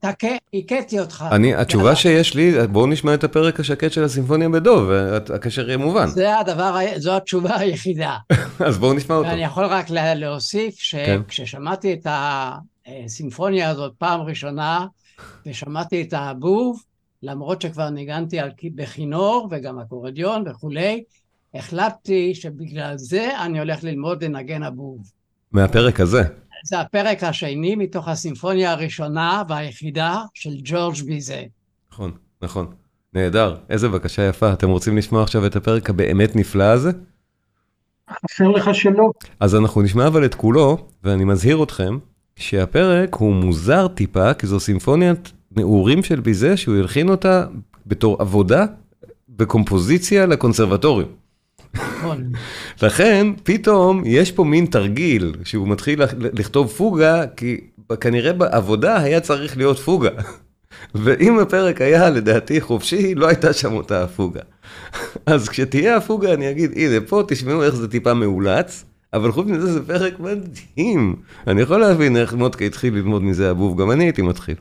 הכיתי 0.53 0.99
אותך. 0.99 1.25
אני, 1.31 1.55
התשובה 1.55 1.95
שיש 1.95 2.33
לי, 2.35 2.67
בואו 2.67 2.87
נשמע 2.87 3.13
את 3.13 3.23
הפרק 3.23 3.59
השקט 3.59 3.91
של 3.91 4.03
הסימפוניה 4.03 4.49
בדו, 4.49 4.85
והקשר 4.89 5.67
יהיה 5.67 5.77
מובן. 5.77 6.07
זה 6.07 6.39
הדבר, 6.39 6.77
זו 6.97 7.17
התשובה 7.17 7.57
היחידה. 7.57 8.15
אז 8.67 8.77
בואו 8.77 8.93
נשמע 8.93 9.15
אותו. 9.15 9.29
ואני 9.29 9.43
יכול 9.43 9.65
רק 9.65 9.89
לה- 9.89 10.13
להוסיף 10.15 10.75
כן. 10.91 11.19
שכששמעתי 11.27 11.93
את 11.93 12.07
הסימפוניה 12.85 13.69
הזאת 13.69 13.93
פעם 13.97 14.21
ראשונה, 14.21 14.85
ושמעתי 15.45 16.01
את 16.01 16.13
האבוב, 16.13 16.83
למרות 17.23 17.61
שכבר 17.61 17.89
ניגנתי 17.89 18.39
על, 18.39 18.49
בכינור 18.75 19.47
וגם 19.51 19.79
אקורדיון 19.79 20.43
וכולי, 20.47 21.03
החלטתי 21.53 22.35
שבגלל 22.35 22.97
זה 22.97 23.29
אני 23.41 23.59
הולך 23.59 23.83
ללמוד 23.83 24.23
לנגן 24.23 24.63
אבוב. 24.63 24.97
מהפרק 25.51 25.99
הזה. 25.99 26.21
זה 26.65 26.79
הפרק 26.79 27.23
השני 27.23 27.75
מתוך 27.75 28.07
הסימפוניה 28.07 28.71
הראשונה 28.71 29.43
והיחידה 29.47 30.21
של 30.33 30.53
ג'ורג' 30.63 30.95
ביזה. 31.05 31.43
נכון, 31.91 32.11
נכון. 32.41 32.67
נהדר, 33.13 33.55
איזה 33.69 33.89
בקשה 33.89 34.21
יפה. 34.27 34.53
אתם 34.53 34.69
רוצים 34.69 34.97
לשמוע 34.97 35.23
עכשיו 35.23 35.45
את 35.45 35.55
הפרק 35.55 35.89
הבאמת 35.89 36.35
נפלא 36.35 36.63
הזה? 36.63 36.91
חסר 38.09 38.47
לך 38.47 38.75
שלא. 38.75 39.11
אז 39.39 39.55
אנחנו 39.55 39.81
נשמע 39.81 40.07
אבל 40.07 40.25
את 40.25 40.35
כולו, 40.35 40.87
ואני 41.03 41.23
מזהיר 41.23 41.63
אתכם 41.63 41.97
שהפרק 42.35 43.15
הוא 43.15 43.33
מוזר 43.33 43.87
טיפה, 43.87 44.33
כי 44.33 44.47
זו 44.47 44.59
סימפוניית 44.59 45.31
נעורים 45.51 46.03
של 46.03 46.19
ביזה, 46.19 46.57
שהוא 46.57 46.75
הלחין 46.75 47.09
אותה 47.09 47.45
בתור 47.85 48.21
עבודה 48.21 48.65
בקומפוזיציה 49.29 50.25
לקונסרבטוריום. 50.25 51.09
נכון. 51.77 52.31
לכן, 52.81 53.27
פתאום 53.43 54.03
יש 54.05 54.31
פה 54.31 54.43
מין 54.43 54.65
תרגיל, 54.65 55.35
שהוא 55.43 55.67
מתחיל 55.67 56.03
לכ- 56.03 56.13
לכתוב 56.33 56.67
פוגה, 56.67 57.23
כי 57.37 57.57
כנראה 58.01 58.33
בעבודה 58.33 58.97
היה 58.97 59.19
צריך 59.19 59.57
להיות 59.57 59.79
פוגה. 59.79 60.09
ואם 60.95 61.39
הפרק 61.39 61.81
היה 61.81 62.09
לדעתי 62.09 62.61
חופשי, 62.61 63.15
לא 63.15 63.27
הייתה 63.27 63.53
שם 63.53 63.73
אותה 63.73 64.03
הפוגה. 64.03 64.41
אז 65.25 65.49
כשתהיה 65.49 65.95
הפוגה 65.97 66.33
אני 66.33 66.51
אגיד, 66.51 66.71
הנה 66.75 67.01
פה 67.07 67.23
תשמעו 67.27 67.63
איך 67.63 67.75
זה 67.75 67.87
טיפה 67.87 68.13
מאולץ, 68.13 68.83
אבל 69.13 69.31
חוץ 69.31 69.47
מזה 69.47 69.73
זה 69.73 69.85
פרק 69.87 70.13
מדהים. 70.19 71.15
אני 71.47 71.61
יכול 71.61 71.77
להבין 71.77 72.17
איך 72.17 72.33
מודקה 72.33 72.65
התחיל 72.65 72.93
ללמוד 72.93 73.23
מזה 73.23 73.51
הבוב, 73.51 73.81
גם 73.81 73.91
אני 73.91 74.03
הייתי 74.03 74.21
מתחיל. 74.21 74.55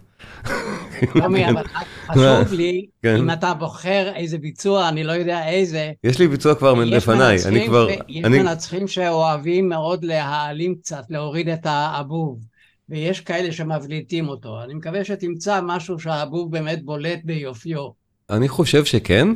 שלומי, 1.12 1.50
אבל 1.50 1.62
חשוב 2.06 2.52
לי, 2.52 2.86
כן. 3.02 3.16
אם 3.16 3.30
אתה 3.30 3.54
בוחר 3.54 4.12
איזה 4.14 4.38
ביצוע, 4.38 4.88
אני 4.88 5.04
לא 5.04 5.12
יודע 5.12 5.48
איזה, 5.48 5.92
יש 6.04 6.18
לי 6.18 6.28
ביצוע 6.28 6.54
כבר 6.54 6.74
לפניי, 6.74 7.38
אני 7.46 7.66
כבר... 7.66 7.88
יש 8.08 8.24
מנצחים 8.24 8.88
שאוהבים 8.88 9.68
מאוד 9.68 10.04
להעלים 10.04 10.74
קצת, 10.74 11.02
להוריד 11.10 11.48
את 11.48 11.66
האבוב, 11.66 12.40
ויש 12.88 13.20
כאלה 13.20 13.52
שמבליטים 13.52 14.28
אותו. 14.28 14.62
אני 14.62 14.74
מקווה 14.74 15.04
שתמצא 15.04 15.60
משהו 15.62 15.98
שהאבוב 15.98 16.52
באמת 16.52 16.84
בולט 16.84 17.18
ביופיו. 17.24 17.88
אני 18.30 18.48
חושב 18.48 18.84
שכן. 18.84 19.28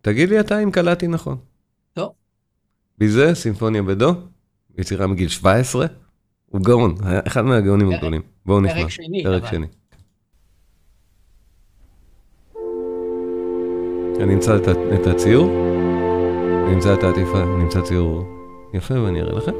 תגיד 0.00 0.28
לי 0.28 0.40
אתה 0.40 0.62
אם 0.62 0.70
קלטתי 0.70 1.06
נכון. 1.06 1.36
טוב. 1.92 2.12
ביזה, 2.98 3.34
סימפוניה 3.34 3.82
בדו, 3.82 4.12
יצירה 4.78 5.06
מגיל 5.06 5.28
17, 5.28 5.86
הוא 6.46 6.60
גאון, 6.60 6.94
אחד 7.26 7.42
מהגאונים 7.42 7.90
הגדולים. 7.90 8.22
בואו 8.46 8.60
נשמע. 8.60 8.80
פרק 8.80 8.90
שני, 8.90 9.24
פרק. 9.24 9.50
שני. 9.50 9.66
אני 14.20 14.34
אמצא 14.34 14.56
את 14.94 15.06
הציור, 15.06 15.50
אני 16.66 16.74
אמצא 16.74 16.94
את 16.94 17.04
העטיפה, 17.04 17.42
אני 17.42 17.62
אמצא 17.64 17.80
ציור 17.80 18.24
יפה 18.74 19.02
ואני 19.02 19.20
אראה 19.20 19.32
לכם. 19.32 19.52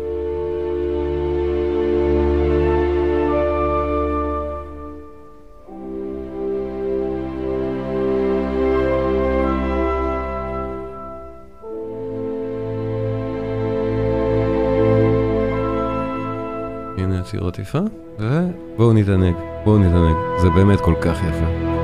יפה, 17.58 17.78
ובואו 18.18 18.92
נתענג, 18.92 19.34
בואו 19.64 19.78
נתענג, 19.78 20.16
זה 20.42 20.50
באמת 20.50 20.80
כל 20.80 20.94
כך 21.00 21.18
יפה. 21.28 21.77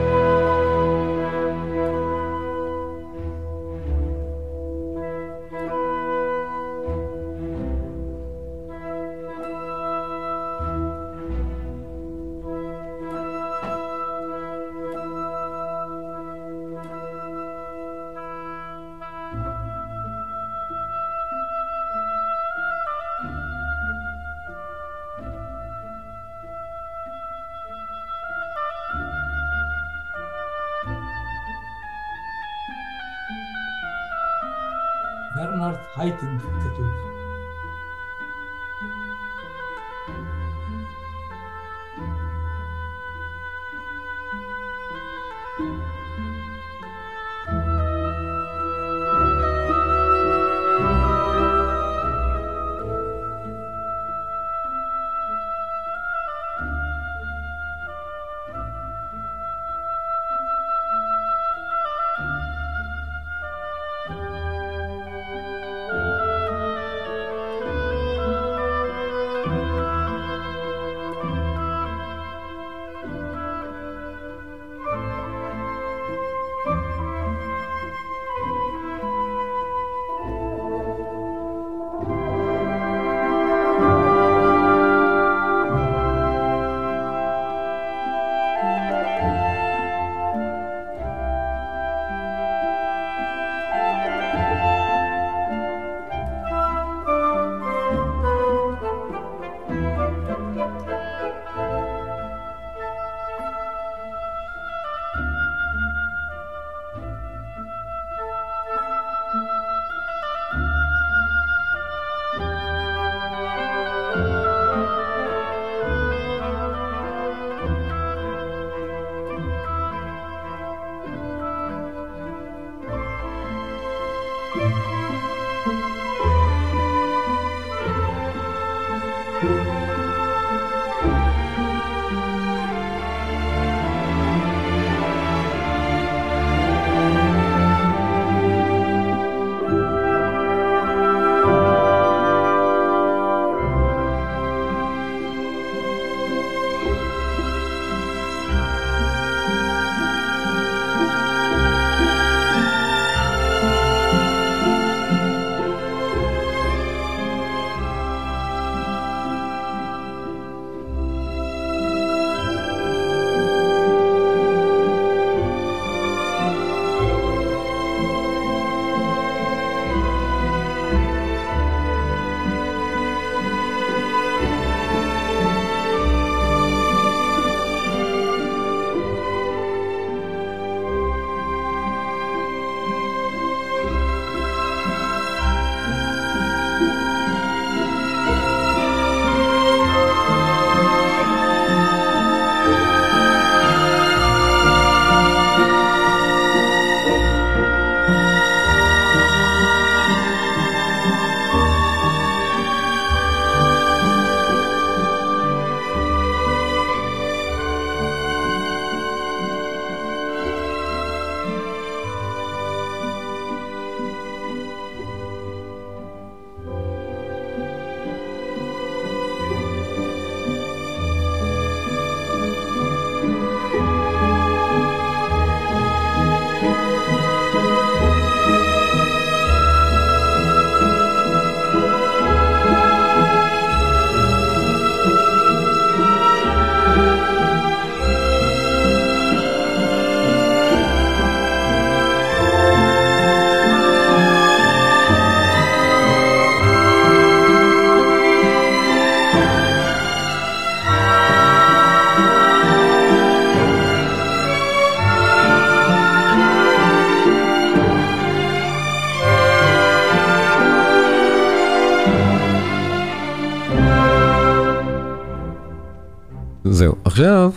I 36.04 36.10
think 36.10 36.38
that 36.42 37.23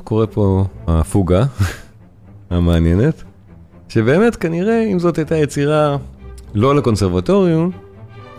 קורה 0.08 0.28
פה 0.28 0.66
הפוגה 0.88 1.44
המעניינת, 2.50 3.24
שבאמת 3.90 4.36
כנראה 4.36 4.84
אם 4.84 5.00
זאת 5.00 5.18
הייתה 5.18 5.36
יצירה 5.36 5.98
לא 6.54 6.76
לקונסרבטוריום, 6.76 7.72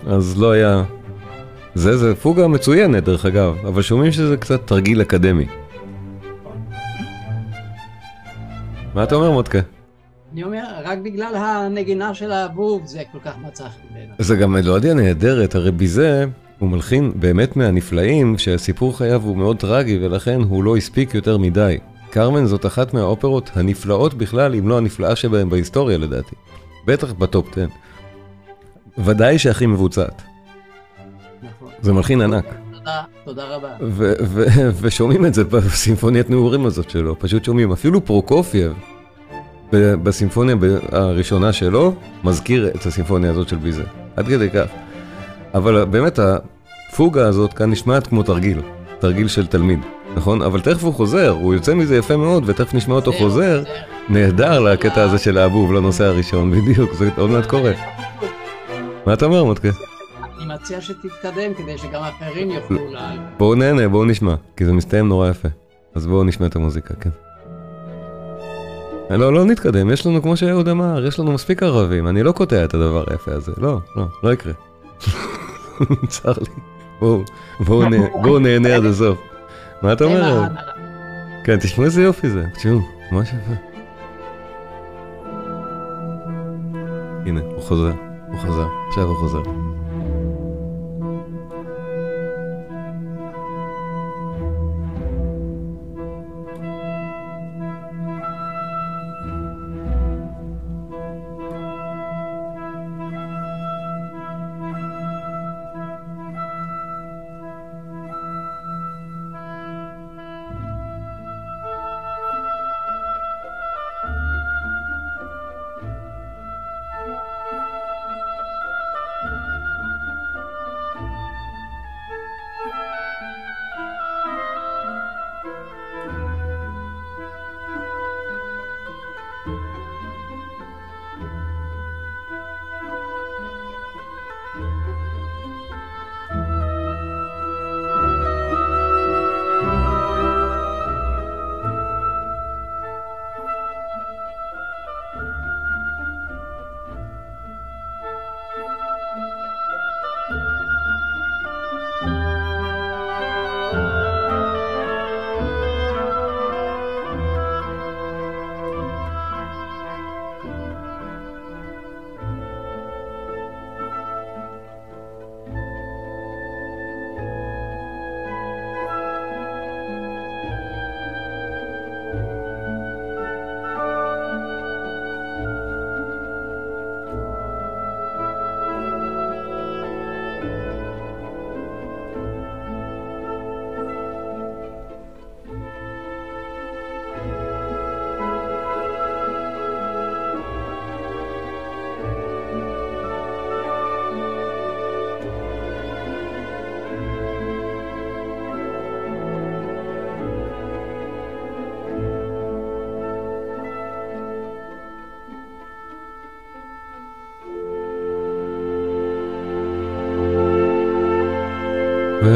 אז 0.06 0.40
לא 0.40 0.50
היה... 0.50 0.84
זה, 1.74 1.96
זה 1.96 2.14
פוגה 2.14 2.48
מצוינת 2.48 3.04
דרך 3.04 3.26
אגב, 3.26 3.54
אבל 3.66 3.82
שומעים 3.82 4.12
שזה 4.12 4.36
קצת 4.36 4.66
תרגיל 4.66 5.02
אקדמי. 5.02 5.46
מה 8.94 9.02
אתה 9.02 9.14
אומר 9.14 9.30
מודקה? 9.30 9.58
אני 10.32 10.44
אומר, 10.44 10.64
רק 10.84 10.98
בגלל 10.98 11.34
הנגינה 11.36 12.14
של 12.14 12.32
האבוב 12.32 12.86
זה 12.86 13.02
כל 13.12 13.18
כך 13.24 13.34
מצא 13.38 13.64
חן 13.64 13.94
בעיניי. 13.94 14.14
זה 14.18 14.36
גם 14.36 14.52
מלודיה 14.52 14.94
נהדרת, 14.94 15.54
הרי 15.54 15.70
בזה 15.70 16.26
הוא 16.58 16.68
מלחין 16.68 17.12
באמת 17.14 17.56
מהנפלאים, 17.56 18.38
שסיפור 18.38 18.98
חייו 18.98 19.22
הוא 19.22 19.36
מאוד 19.36 19.56
טרגי 19.56 19.98
ולכן 20.02 20.40
הוא 20.48 20.64
לא 20.64 20.76
הספיק 20.76 21.14
יותר 21.14 21.38
מדי. 21.38 21.78
כרמן 22.10 22.46
זאת 22.46 22.66
אחת 22.66 22.94
מהאופרות 22.94 23.50
הנפלאות 23.54 24.14
בכלל, 24.14 24.54
אם 24.54 24.68
לא 24.68 24.78
הנפלאה 24.78 25.16
שבהן 25.16 25.48
בהיסטוריה 25.48 25.98
לדעתי. 25.98 26.34
בטח 26.86 27.12
ב 27.12 27.21
top 27.21 27.48
10. 27.52 27.66
ודאי 28.98 29.38
שהכי 29.38 29.66
מבוצעת. 29.66 30.22
נכון. 31.42 31.68
זה 31.80 31.92
מלחין 31.92 32.20
ענק. 32.20 32.44
תודה, 32.72 33.02
תודה 33.24 33.44
רבה. 33.44 33.68
ושומעים 34.80 35.26
את 35.26 35.34
זה 35.34 35.44
בסימפוניית 35.44 36.30
נעורים 36.30 36.66
הזאת 36.66 36.90
שלו, 36.90 37.18
פשוט 37.18 37.44
שומעים. 37.44 37.72
אפילו 37.72 38.04
פרוקופייב, 38.04 38.72
בסימפוניה 39.72 40.56
הראשונה 40.92 41.52
שלו, 41.52 41.94
מזכיר 42.24 42.68
את 42.68 42.86
הסימפוניה 42.86 43.30
הזאת 43.30 43.48
של 43.48 43.56
ביזה. 43.56 43.84
עד 44.16 44.26
כדי 44.26 44.50
כך. 44.50 44.87
אבל 45.54 45.84
באמת, 45.84 46.18
הפוגה 46.18 47.26
הזאת 47.26 47.52
כאן 47.52 47.70
נשמעת 47.70 48.06
כמו 48.06 48.22
תרגיל. 48.22 48.60
תרגיל 48.98 49.28
של 49.28 49.46
תלמיד, 49.46 49.80
נכון? 50.16 50.42
אבל 50.42 50.60
תכף 50.60 50.84
הוא 50.84 50.94
חוזר, 50.94 51.30
הוא 51.30 51.54
יוצא 51.54 51.74
מזה 51.74 51.96
יפה 51.96 52.16
מאוד, 52.16 52.42
ותכף 52.46 52.74
נשמע 52.74 52.94
אותו 52.94 53.12
חוזר. 53.12 53.62
נהדר 54.08 54.60
לקטע 54.60 55.02
הזה 55.02 55.18
של 55.18 55.38
האבוב, 55.38 55.72
לנושא 55.72 56.04
הראשון, 56.04 56.50
בדיוק, 56.52 56.92
זה 56.92 57.10
עוד 57.16 57.30
מעט 57.30 57.46
קורה. 57.46 57.72
מה 59.06 59.12
אתה 59.12 59.24
אומר, 59.24 59.44
מותקה? 59.44 59.68
אני 60.22 60.54
מציע 60.54 60.80
שתתקדם 60.80 61.54
כדי 61.56 61.78
שגם 61.78 62.02
אחרים 62.02 62.50
יוכלו 62.50 62.92
ל... 62.92 62.98
בואו 63.38 63.54
נהנה, 63.54 63.88
בואו 63.88 64.04
נשמע, 64.04 64.34
כי 64.56 64.64
זה 64.64 64.72
מסתיים 64.72 65.08
נורא 65.08 65.28
יפה. 65.28 65.48
אז 65.94 66.06
בואו 66.06 66.24
נשמע 66.24 66.46
את 66.46 66.56
המוזיקה, 66.56 66.94
כן. 66.94 67.10
לא, 69.10 69.32
לא 69.32 69.44
נתקדם, 69.44 69.90
יש 69.90 70.06
לנו, 70.06 70.22
כמו 70.22 70.36
שאהוד 70.36 70.68
אמר, 70.68 71.06
יש 71.06 71.18
לנו 71.20 71.32
מספיק 71.32 71.62
ערבים, 71.62 72.08
אני 72.08 72.22
לא 72.22 72.32
קוטע 72.32 72.64
את 72.64 72.74
הדבר 72.74 73.04
היפה 73.10 73.32
הזה, 73.32 73.52
לא, 73.58 73.78
לא, 73.96 74.04
לא 74.22 74.32
יקרה. 74.32 74.52
צר 76.08 76.32
לי. 76.32 76.62
בואו, 77.00 77.22
בואו 77.60 77.88
נה- 77.88 78.06
בואו 78.22 78.38
נהנה 78.38 78.76
עד 78.76 78.84
הסוף. 78.84 79.18
מה 79.82 79.92
אתה 79.92 80.04
אומר? 80.04 80.42
כן, 81.44 81.56
תשמעו 81.56 81.84
איזה 81.86 82.02
יופי 82.02 82.28
זה, 82.30 82.44
תשמעו, 82.54 82.80
ממש 83.12 83.28
יפה. 83.28 83.52
הנה, 87.26 87.40
הוא 87.40 87.62
חוזר, 87.62 87.92
הוא 88.28 88.38
חזר, 88.40 88.66
עכשיו 88.88 89.04
הוא 89.04 89.16
חוזר. 89.16 89.42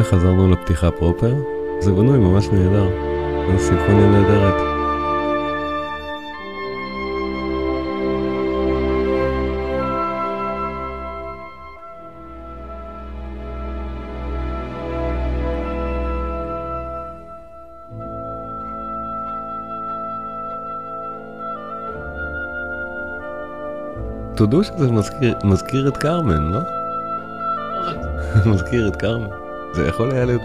וחזרנו 0.00 0.50
לפתיחה 0.50 0.90
פרופר. 0.90 1.35
זה 1.81 1.92
בנוי 1.92 2.18
ממש 2.18 2.48
נהדר. 2.48 2.88
זו 3.52 3.59
סימפוניה 3.59 4.07
נהדרת. 4.07 4.55
תודו 24.37 24.64
שזה 24.64 24.92
מזכיר, 24.92 25.35
מזכיר 25.44 25.88
את 25.88 25.96
קרמן, 25.96 26.52
לא? 26.52 26.61
מזכיר 28.52 28.88
את 28.88 28.96
קרמן. 28.96 29.41
זה 29.72 29.87
יכול 29.87 30.11
היה 30.11 30.24
להיות 30.24 30.42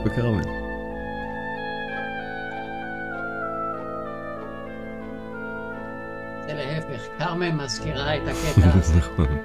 להפך, 6.54 7.08
כרמן 7.20 7.56
מזכירה 7.56 8.16
את 8.16 8.22
הקטע 8.22 8.70
הזה. 8.74 8.94
נכון, 9.00 9.38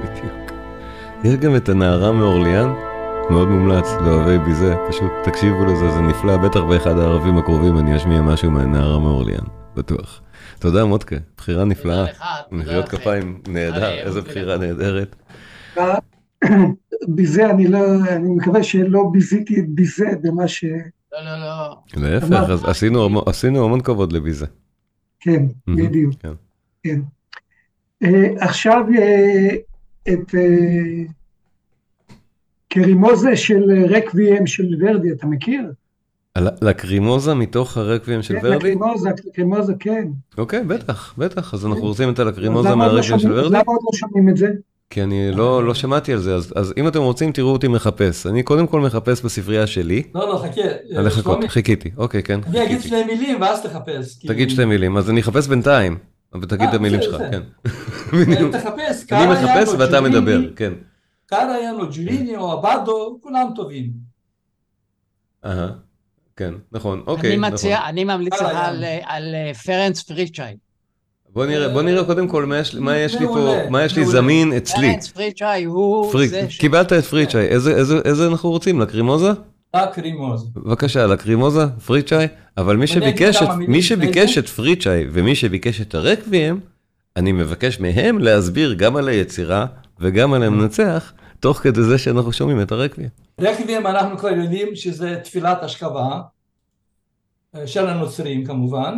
בדיוק. 0.00 0.52
יש 1.24 1.34
גם 1.34 1.56
את 1.56 1.68
הנערה 1.68 2.12
מאורליאן, 2.12 2.74
מאוד 3.30 3.48
מומלץ 3.48 3.86
לאוהבי 4.04 4.38
ביזה, 4.38 4.74
פשוט 4.88 5.10
תקשיבו 5.24 5.64
לזה, 5.64 5.90
זה 5.90 6.00
נפלא, 6.00 6.36
בטח 6.36 6.60
באחד 6.60 6.98
הערבים 6.98 7.38
הקרובים 7.38 7.78
אני 7.78 7.96
אשמיע 7.96 8.20
משהו 8.20 8.50
מהנערה 8.50 8.98
מאורליאן, 8.98 9.44
בטוח. 9.76 10.20
תודה 10.58 10.84
מותקה, 10.84 11.16
בחירה 11.36 11.64
נפלאה, 11.64 11.96
תודה 11.96 12.10
לך, 12.10 12.24
תודה 12.50 12.62
מחיאות. 12.62 12.88
כפיים 12.88 13.42
נהדר, 13.48 13.90
איזה. 13.90 14.20
בחירה 14.20 14.56
נהדרת. 14.56 15.16
בזה 17.08 17.50
אני 17.50 17.68
לא, 17.68 17.78
אני 18.08 18.28
מקווה 18.28 18.62
שלא 18.62 19.04
ביזיתי 19.12 19.60
את 19.60 19.68
ביזה 19.68 20.06
במה 20.22 20.48
ש... 20.48 20.64
לא, 20.64 21.24
לא, 21.24 21.38
לא. 21.40 21.76
להפך, 21.96 22.64
עשינו 22.64 23.20
עשינו 23.26 23.64
המון 23.64 23.80
כבוד 23.80 24.12
לביזה. 24.12 24.46
כן, 25.20 25.46
בדיוק. 25.68 26.14
כן. 26.22 26.32
כן. 26.82 27.00
אה, 28.04 28.26
עכשיו 28.40 28.84
אה, 28.98 29.48
את 30.12 30.34
אה, 30.34 31.02
קרימוזה 32.68 33.36
של 33.36 33.62
רקוויאם 33.88 34.46
של 34.46 34.66
ורדי, 34.80 35.12
אתה 35.12 35.26
מכיר? 35.26 35.72
על- 36.34 36.48
לקרימוזה 36.62 37.34
מתוך 37.34 37.76
הרקבים 37.76 38.22
של 38.22 38.34
כן, 38.34 38.40
ורדי? 38.46 38.56
לקרימוזה, 38.56 39.10
לקרימוזה, 39.26 39.72
כן. 39.80 40.08
אוקיי, 40.38 40.64
בטח, 40.64 41.14
בטח, 41.18 41.54
אז 41.54 41.66
אנחנו 41.66 41.82
רוצים 41.82 42.10
את 42.10 42.18
הלקרימוזה 42.18 42.68
לא 42.68 42.76
מהרקבים 42.76 43.18
של 43.18 43.32
ורדי? 43.32 43.48
למה 43.48 43.62
עוד 43.66 43.80
לא 43.92 43.98
שומעים 43.98 44.28
את 44.28 44.36
זה? 44.36 44.52
כי 44.90 45.02
אני 45.02 45.30
לא, 45.32 45.64
לא 45.66 45.74
שמעתי 45.74 46.12
על 46.12 46.18
זה, 46.18 46.34
אז, 46.34 46.52
אז 46.56 46.74
אם 46.76 46.88
אתם 46.88 46.98
רוצים 47.02 47.32
תראו 47.32 47.52
אותי 47.52 47.68
מחפש. 47.68 48.26
אני 48.26 48.42
קודם 48.42 48.66
כל 48.66 48.80
מחפש 48.80 49.22
בספרייה 49.22 49.66
שלי. 49.66 50.02
לא, 50.14 50.28
לא, 50.28 50.38
חכה. 50.38 50.60
אה, 50.60 51.02
לחכות, 51.02 51.22
שלומי, 51.24 51.48
חיכיתי, 51.48 51.90
אוקיי, 51.96 52.22
כן, 52.22 52.40
אני 52.46 52.64
אגיד. 52.64 52.80
שני 52.82 53.04
מילים 53.04 53.40
ואז 53.40 53.62
תחפש. 53.62 54.18
כי- 54.18 54.28
תגיד 54.28 54.50
שתי 54.50 54.64
מילים, 54.64 54.96
אז 54.96 55.10
אני 55.10 55.20
אחפש 55.20 55.48
בינתיים, 55.48 55.98
ותגיד 56.42 56.68
את 56.68 56.74
אה, 56.74 56.78
המילים 56.78 57.00
בסדר, 57.00 57.10
שלך, 57.18 57.20
בסדר. 57.20 57.42
כן. 58.52 58.58
תחפש, 58.60 59.12
אני 59.12 59.26
מחפש 59.32 59.74
ואתה 59.78 60.00
מדבר. 60.00 60.40
כן. 60.56 60.72
קראיין 61.26 61.80
או 61.80 61.86
ג'ריני 61.90 62.36
או 62.36 62.52
אבדו, 62.60 63.18
כולם 63.22 63.46
טובים. 63.56 63.90
אהה, 65.44 65.68
כן, 66.36 66.54
נכון, 66.72 67.02
אוקיי, 67.06 67.30
אני 67.30 67.36
נכון. 67.38 67.52
מציע, 67.52 67.86
אני 67.88 68.04
ממליץ 68.04 68.32
לך. 68.34 68.42
על, 68.54 68.84
על 69.04 69.34
אה, 69.34 69.54
פרנס 69.54 70.02
פריצ'אי. 70.02 70.56
בוא 71.36 71.46
נראה, 71.46 71.68
בוא 71.68 71.82
נראה 71.82 72.04
קודם 72.04 72.28
כל 72.28 72.44
מה 72.46 72.58
יש 72.58 72.74
לי- 72.74 72.80
מה 72.80 72.96
יש 72.96 73.14
לי 73.14 73.26
פה, 73.26 73.58
מה 73.70 73.82
יש 73.84 73.96
לי. 73.96 74.04
זמין 74.06 74.52
אצלי. 74.52 74.90
פרנס 74.92 75.08
פריצ'אי 75.08 75.64
הוא 75.64 76.12
פריק, 76.12 76.30
זה 76.30 76.50
ש... 76.50 76.58
קיבלת 76.58 76.92
את 76.92 77.04
פריצ'אי, 77.04 77.40
איזה- 77.46 77.76
איזה 77.76 77.98
איזה 78.04 78.26
אנחנו 78.26 78.50
רוצים? 78.50 78.80
לקרימוזה? 78.80 79.30
לקרימוז. 79.76 80.48
בבקשה, 80.54 81.06
לקרימוזה, 81.06 81.66
פריצ'אי, 81.86 82.26
אבל 82.56 82.76
מי 82.76 83.82
שביקש 83.82 84.38
את, 84.38 84.48
פריצ'אי 84.48 85.04
ומי 85.12 85.34
שביקש 85.34 85.80
את 85.80 85.94
הרקבים, 85.94 86.60
אני 87.16 87.32
מבקש 87.32 87.80
מהם 87.80 88.18
להסביר 88.18 88.74
גם 88.74 88.96
על 88.96 89.08
היצירה 89.08 89.66
וגם 90.00 90.32
על 90.32 90.42
המנצח, 90.42 91.12
תוך 91.40 91.58
כדי 91.58 91.82
זה 91.82 91.98
שאנחנו 91.98 92.32
שומעים 92.32 92.60
את 92.60 92.72
הרקבים. 92.72 93.08
רקבים 93.40 93.86
אנחנו 93.86 94.18
כבר 94.18 94.28
יודעים 94.28 94.68
שזה 94.76 95.16
תפילת 95.24 95.62
השכבה, 95.62 96.20
אה, 97.56 97.66
של 97.66 97.86
הנוצרים 97.86 98.44
כמובן, 98.44 98.94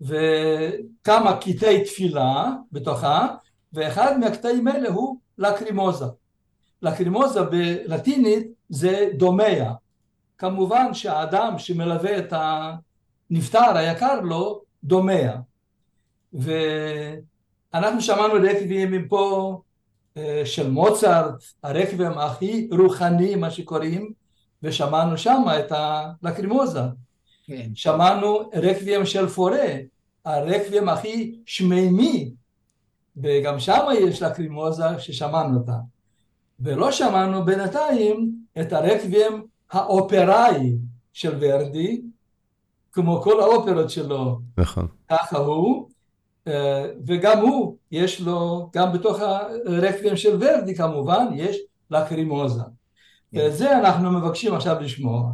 וכמה 0.00 1.36
קטעי 1.36 1.84
תפילה 1.84 2.50
בתוכה, 2.72 3.28
ואחד 3.72 4.18
מהקטעים 4.18 4.68
האלה 4.68 4.88
הוא 4.88 5.18
לקרימוזה. 5.38 6.04
לקרימוזה 6.82 7.42
בלטינית 7.42 8.46
זה 8.68 9.08
דומע. 9.16 9.72
כמובן 10.38 10.94
שהאדם 10.94 11.58
שמלווה 11.58 12.18
את 12.18 12.32
הנפטר 13.30 13.76
היקר 13.76 14.20
לו, 14.20 14.62
דומע. 14.84 15.32
ואנחנו 16.32 18.00
שמענו 18.00 18.34
רקבים 18.34 19.08
פה 19.08 19.62
אה, 20.16 20.42
של 20.44 20.70
מוצרט, 20.70 21.34
הרקבים 21.62 22.18
הכי 22.18 22.68
רוחני, 22.78 23.34
מה 23.34 23.50
שקוראים, 23.50 24.12
ושמענו 24.62 25.18
שם 25.18 25.42
את 25.58 25.72
הלקרימוזה. 25.72 26.80
כן. 27.50 27.70
שמענו 27.74 28.50
רקבים 28.54 29.06
של 29.06 29.26
פורה, 29.28 29.68
הרקבים 30.24 30.88
הכי 30.88 31.38
שמימי, 31.46 32.30
וגם 33.16 33.60
שם 33.60 33.86
יש 34.00 34.22
לקרימוזה 34.22 34.84
ששמענו 34.98 35.58
אותה. 35.58 35.76
ולא 36.60 36.92
שמענו 36.92 37.44
בינתיים 37.44 38.32
את 38.60 38.72
הרקבים 38.72 39.46
האופראי 39.70 40.76
של 41.12 41.36
ורדי, 41.40 42.02
כמו 42.92 43.22
כל 43.22 43.40
האופרות 43.40 43.90
שלו, 43.90 44.38
נכון. 44.58 44.86
ככה 45.10 45.38
הוא, 45.38 45.88
אה, 46.48 46.86
וגם 47.06 47.38
הוא, 47.38 47.76
יש 47.90 48.20
לו, 48.20 48.70
גם 48.74 48.92
בתוך 48.92 49.20
הרקבים 49.20 50.16
של 50.16 50.36
ורדי 50.40 50.74
כמובן, 50.74 51.26
יש 51.34 51.56
לקרימוזה. 51.90 52.62
ואת 53.32 53.56
זה 53.56 53.78
אנחנו 53.78 54.10
מבקשים 54.10 54.54
עכשיו 54.54 54.80
לשמוע. 54.80 55.32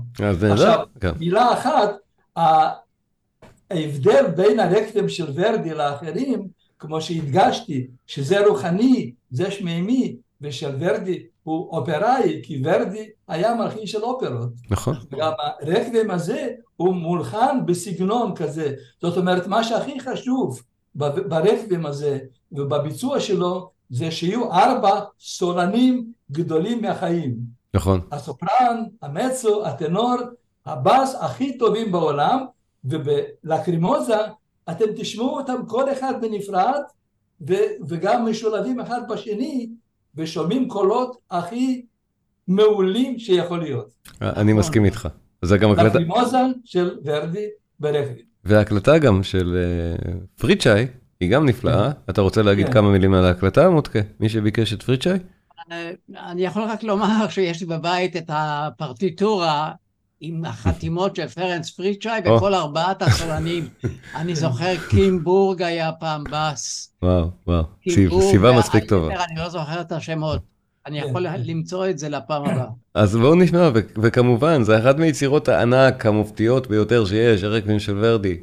עכשיו, 0.52 0.86
כן. 1.00 1.12
מילה 1.18 1.52
אחת, 1.52 1.90
ההבדל 2.36 4.26
בין 4.36 4.60
הרקבים 4.60 5.08
של 5.08 5.26
ורדי 5.34 5.74
לאחרים, 5.74 6.48
כמו 6.78 7.00
שהדגשתי, 7.00 7.86
שזה 8.06 8.46
רוחני, 8.46 9.12
זה 9.30 9.50
שמימי, 9.50 10.16
ושל 10.40 10.76
ורדי 10.78 11.22
הוא 11.42 11.70
אופראי, 11.70 12.40
כי 12.42 12.62
ורדי 12.64 13.08
היה 13.28 13.54
מלחין 13.54 13.86
של 13.86 14.02
אופרות. 14.02 14.50
נכון. 14.70 14.94
וגם 15.12 15.32
הרקבים 15.38 16.10
הזה 16.10 16.48
הוא 16.76 16.94
מולחן 16.94 17.58
בסגנון 17.66 18.34
כזה. 18.34 18.74
זאת 19.02 19.16
אומרת, 19.16 19.46
מה 19.46 19.64
שהכי 19.64 20.00
חשוב 20.00 20.62
ברקבים 20.94 21.86
הזה 21.86 22.18
ובביצוע 22.52 23.20
שלו, 23.20 23.70
זה 23.90 24.10
שיהיו 24.10 24.52
ארבע 24.52 25.00
סולנים 25.20 26.12
גדולים 26.32 26.82
מהחיים. 26.82 27.36
נכון. 27.74 28.00
הסופרן, 28.12 28.84
המצו, 29.02 29.66
הטנור, 29.66 30.16
הבאס 30.66 31.14
הכי 31.20 31.58
טובים 31.58 31.92
בעולם, 31.92 32.44
ובלקרימוזה 32.84 34.16
אתם 34.70 34.84
תשמעו 34.96 35.38
אותם 35.38 35.56
כל 35.66 35.92
אחד 35.92 36.14
בנפרד, 36.20 36.80
ו- 37.48 37.86
וגם 37.88 38.26
משולבים 38.30 38.80
אחד 38.80 39.00
בשני, 39.08 39.68
ושומעים 40.14 40.68
קולות 40.68 41.16
הכי 41.30 41.86
מעולים 42.48 43.18
שיכול 43.18 43.58
להיות. 43.58 43.94
אני 44.20 44.52
מסכים 44.52 44.84
איתך. 44.84 45.08
זה 45.42 45.58
גם 45.58 45.70
הקלטה, 45.70 45.88
לקרימוזה 45.88 46.38
של 46.64 46.98
ורדי 47.04 47.46
ברקבי. 47.80 48.22
וההקלטה 48.44 48.98
גם 48.98 49.22
של 49.22 49.56
אה, 49.56 50.12
פריצ'אי, 50.40 50.86
היא 51.20 51.30
גם 51.30 51.46
נפלאה. 51.46 51.90
אתה 52.10 52.20
רוצה 52.20 52.42
להגיד 52.42 52.66
כן. 52.66 52.72
כמה 52.72 52.90
מילים 52.90 53.14
על 53.14 53.24
ההקלטה, 53.24 53.70
מותקה? 53.70 53.98
מי 54.20 54.28
שביקש 54.28 54.72
את 54.72 54.82
פריצ'אי? 54.82 55.18
אה, 55.72 55.90
אני 56.16 56.44
יכול 56.44 56.62
רק 56.62 56.82
לומר 56.82 57.28
שיש 57.28 57.60
לי 57.60 57.66
בבית 57.66 58.16
את 58.16 58.24
הפרטיטורה 58.28 59.72
עם 60.20 60.44
החתימות 60.44 61.16
של 61.16 61.28
פרנס 61.28 61.70
פריצ'אי 61.70 62.20
או. 62.26 62.36
וכל 62.36 62.54
ארבעת 62.54 63.02
הסולנים. 63.02 63.68
אני 64.14 64.34
זוכר 64.34 64.72
קימבורג 64.88 65.62
היה 65.62 65.92
פעם 65.92 66.24
בס. 66.30 66.92
וואו, 67.02 67.30
וואו. 67.46 67.62
סיבה 68.30 68.52
מספיק 68.58 68.84
טובה. 68.84 69.24
אני 69.24 69.36
לא 69.36 69.48
זוכר 69.48 69.80
את 69.80 69.92
השמות. 69.92 70.40
אני 70.86 71.02
כן, 71.02 71.08
יכול 71.08 71.28
כן. 71.28 71.42
למצוא 71.44 71.88
את 71.88 71.98
זה 71.98 72.08
לפעם 72.08 72.44
הבאה. 72.44 72.66
אז 72.94 73.16
בואו 73.16 73.34
נשמע, 73.34 73.70
וכמובן, 74.02 74.62
זה 74.62 74.78
אחת 74.78 74.96
מיצירות 74.96 75.48
הענק 75.48 76.06
המופתיות 76.06 76.66
ביותר 76.66 77.04
שיש, 77.04 77.42
הרקבים 77.42 77.80
של 77.80 77.98
ורדי. 78.00 78.36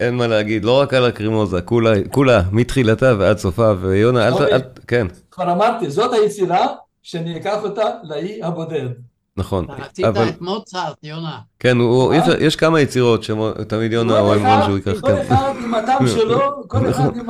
אין 0.00 0.14
מה 0.14 0.26
להגיד, 0.26 0.64
לא 0.64 0.80
רק 0.80 0.94
על 0.94 1.04
הקרימוזה, 1.04 1.62
כולה, 1.62 1.92
כולה, 2.12 2.42
מתחילתה 2.52 3.14
ועד 3.18 3.38
סופה, 3.38 3.72
ויונה, 3.80 4.28
אל 4.28 4.60
ת... 4.60 4.78
כן, 4.86 5.06
כבר 5.30 5.52
אמרתי, 5.52 5.90
זאת 5.90 6.12
היצירה 6.12 6.66
שאני 7.02 7.36
אקח 7.36 7.58
אותה 7.62 7.84
לאי 8.02 8.42
הבודד. 8.42 8.88
נכון. 9.36 9.66
רצית 9.68 10.04
אבל, 10.04 10.28
את 10.28 10.40
מוצרט, 10.40 10.96
יונה. 11.02 11.38
כן, 11.58 11.76
הוא, 11.76 12.14
אפשר- 12.18 12.42
יש 12.42 12.56
כמה 12.56 12.80
יצירות 12.80 13.22
שתמיד 13.22 13.92
יונה 13.92 14.20
אוהב 14.20 14.40
אחד- 14.42 14.58
משהו 14.60 14.76
ייקח, 14.76 15.00
כל. 15.00 15.20
אחד 15.22 15.52
עם 15.64 15.74
הטעם 15.74 16.06
שלו, 16.16 16.40
כל 16.68 16.90
אחד 16.90 17.00
נכון. 17.04 17.20
עם 17.20 17.26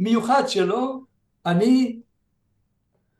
המיוחד 0.00 0.42
שלו. 0.48 1.00
אני, 1.46 1.96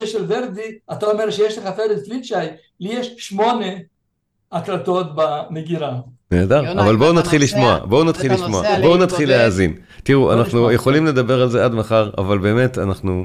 של 0.05 0.25
ורדי, 0.29 0.61
אתה 0.93 1.07
אומר 1.07 1.31
שיש 1.31 1.59
לך 1.59 1.67
פרץ 1.77 2.09
פליצ'אי, 2.09 2.47
לי 2.81 2.89
יש 2.93 3.15
שמונה 3.19 3.67
הקלטות 4.53 5.07
במגירה. 5.15 5.95
נהדר, 6.31 6.81
אבל 6.83 6.97
בואו 6.97 7.13
נתחיל 7.13 7.43
לשמוע, 7.43 7.79
בואו 7.79 8.05
נתחיל 8.05 8.33
לשמוע, 8.33 8.63
בואו 8.81 8.97
נתחיל 8.97 9.29
להאזין. 9.29 9.75
תראו, 10.03 10.33
אנחנו. 10.33 10.73
יכולים 10.73 11.07
לדבר 11.07 11.43
על 11.43 11.49
זה 11.51 11.65
עד 11.65 11.75
מחר, 11.75 12.11
אבל 12.19 12.39
באמת, 12.39 12.79
אנחנו... 12.79 13.25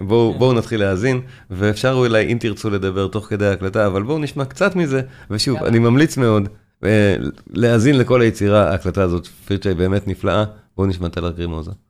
בואו 0.00 0.32
כן. 0.32 0.38
בואו 0.38 0.52
נתחיל 0.52 0.80
להאזין, 0.80 1.20
ואפשר 1.50 1.92
אולי 1.92 2.32
אם 2.32 2.36
תרצו 2.40 2.70
לדבר 2.70 3.06
תוך 3.06 3.26
כדי 3.26 3.46
ההקלטה, 3.46 3.86
אבל 3.86 4.02
בואו 4.02 4.18
נשמע 4.18 4.44
קצת 4.44 4.76
מזה, 4.76 5.02
ושוב. 5.30 5.64
אני 5.64 5.78
ממליץ 5.78 6.16
מאוד 6.16 6.48
אה, 6.84 7.16
להאזין 7.50 7.98
לכל 7.98 8.20
היצירה, 8.20 8.70
ההקלטה 8.70 9.02
הזאת, 9.02 9.26
פירצ'י 9.26 9.74
באמת 9.74 10.08
נפלאה, 10.08 10.44
בואו 10.76 10.86
נשמע 10.86 11.06
את 11.06 11.16
הלגרימוזה. 11.16 11.70
Iudicamus, 11.70 11.83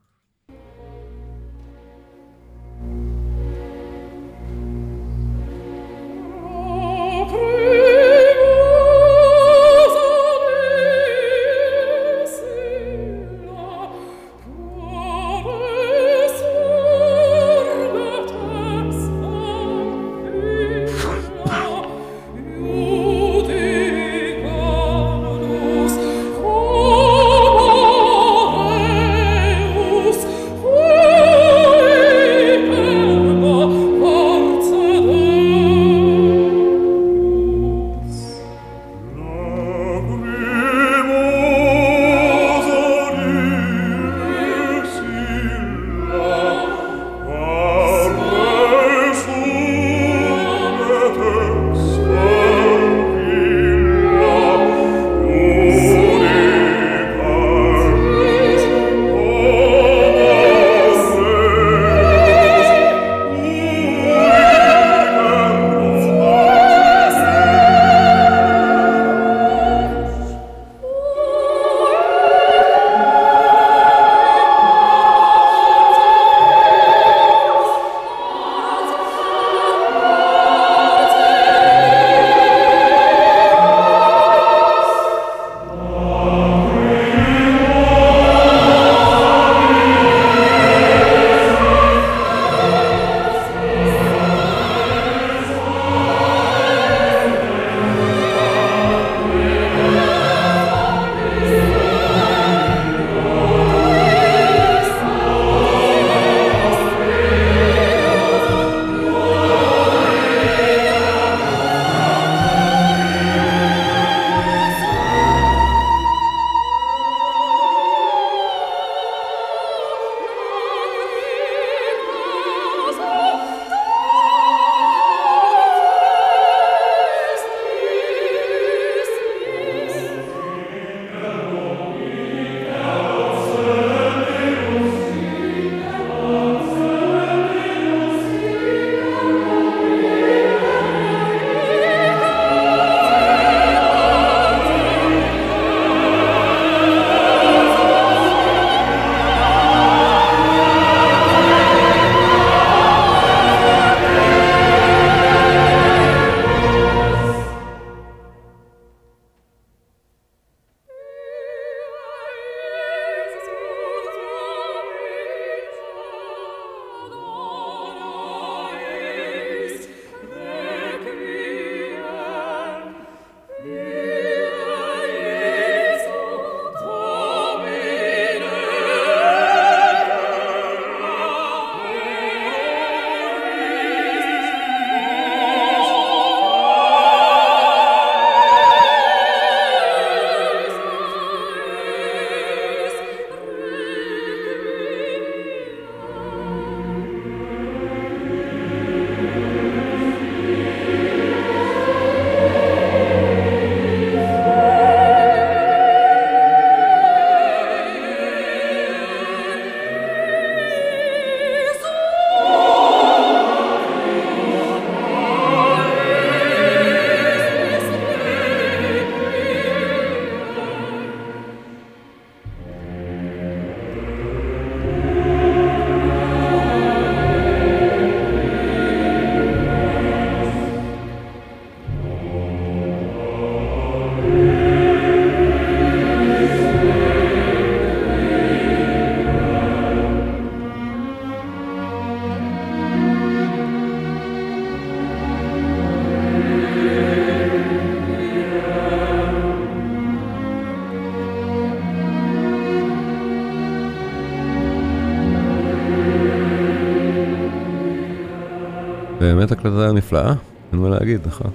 באמת 259.45 259.53
הקלטה 259.53 259.92
נפלאה, 259.92 260.32
אין 260.72 260.80
מה 260.80 260.88
להגיד, 260.88 261.20
נכון. 261.26 261.51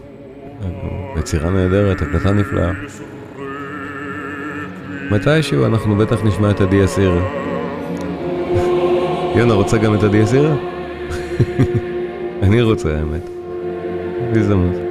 יצירה 1.17 1.49
נהדרת, 1.49 2.01
הקלטה 2.01 2.31
נפלאה. 2.31 2.71
מתישהו 5.11 5.65
אנחנו 5.65 5.95
בטח 5.95 6.23
נשמע 6.23 6.51
את 6.51 6.61
עדי 6.61 6.85
אסירה. 6.85 7.21
יונה 9.35 9.53
רוצה 9.53 9.77
גם 9.77 9.95
את 9.95 10.03
עדי 10.03 10.23
אסירה? 10.23 10.55
אני 12.43 12.61
רוצה 12.61 12.97
האמת. 12.97 13.29
בהזדמנות. 14.33 14.88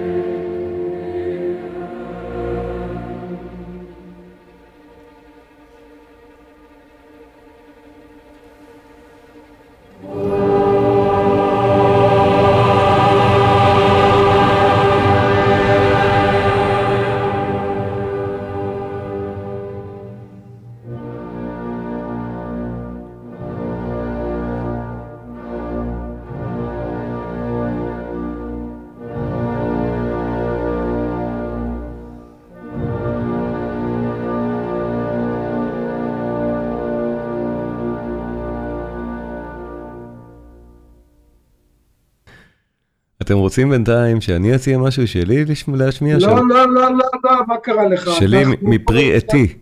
רוצים 43.48 43.70
בינתיים 43.70 44.20
שאני 44.20 44.54
אציע 44.54 44.78
משהו 44.78 45.08
שלי 45.08 45.44
להשמיע? 45.68 46.18
לא, 46.18 46.48
לא, 46.48 46.48
לא, 46.48 46.74
לא, 46.74 46.90
לא, 47.24 47.30
מה 47.48 47.56
קרה 47.62 47.88
לך? 47.88 48.10
שלי 48.18 48.44
מפרי 48.62 49.16
עטי. 49.16 49.54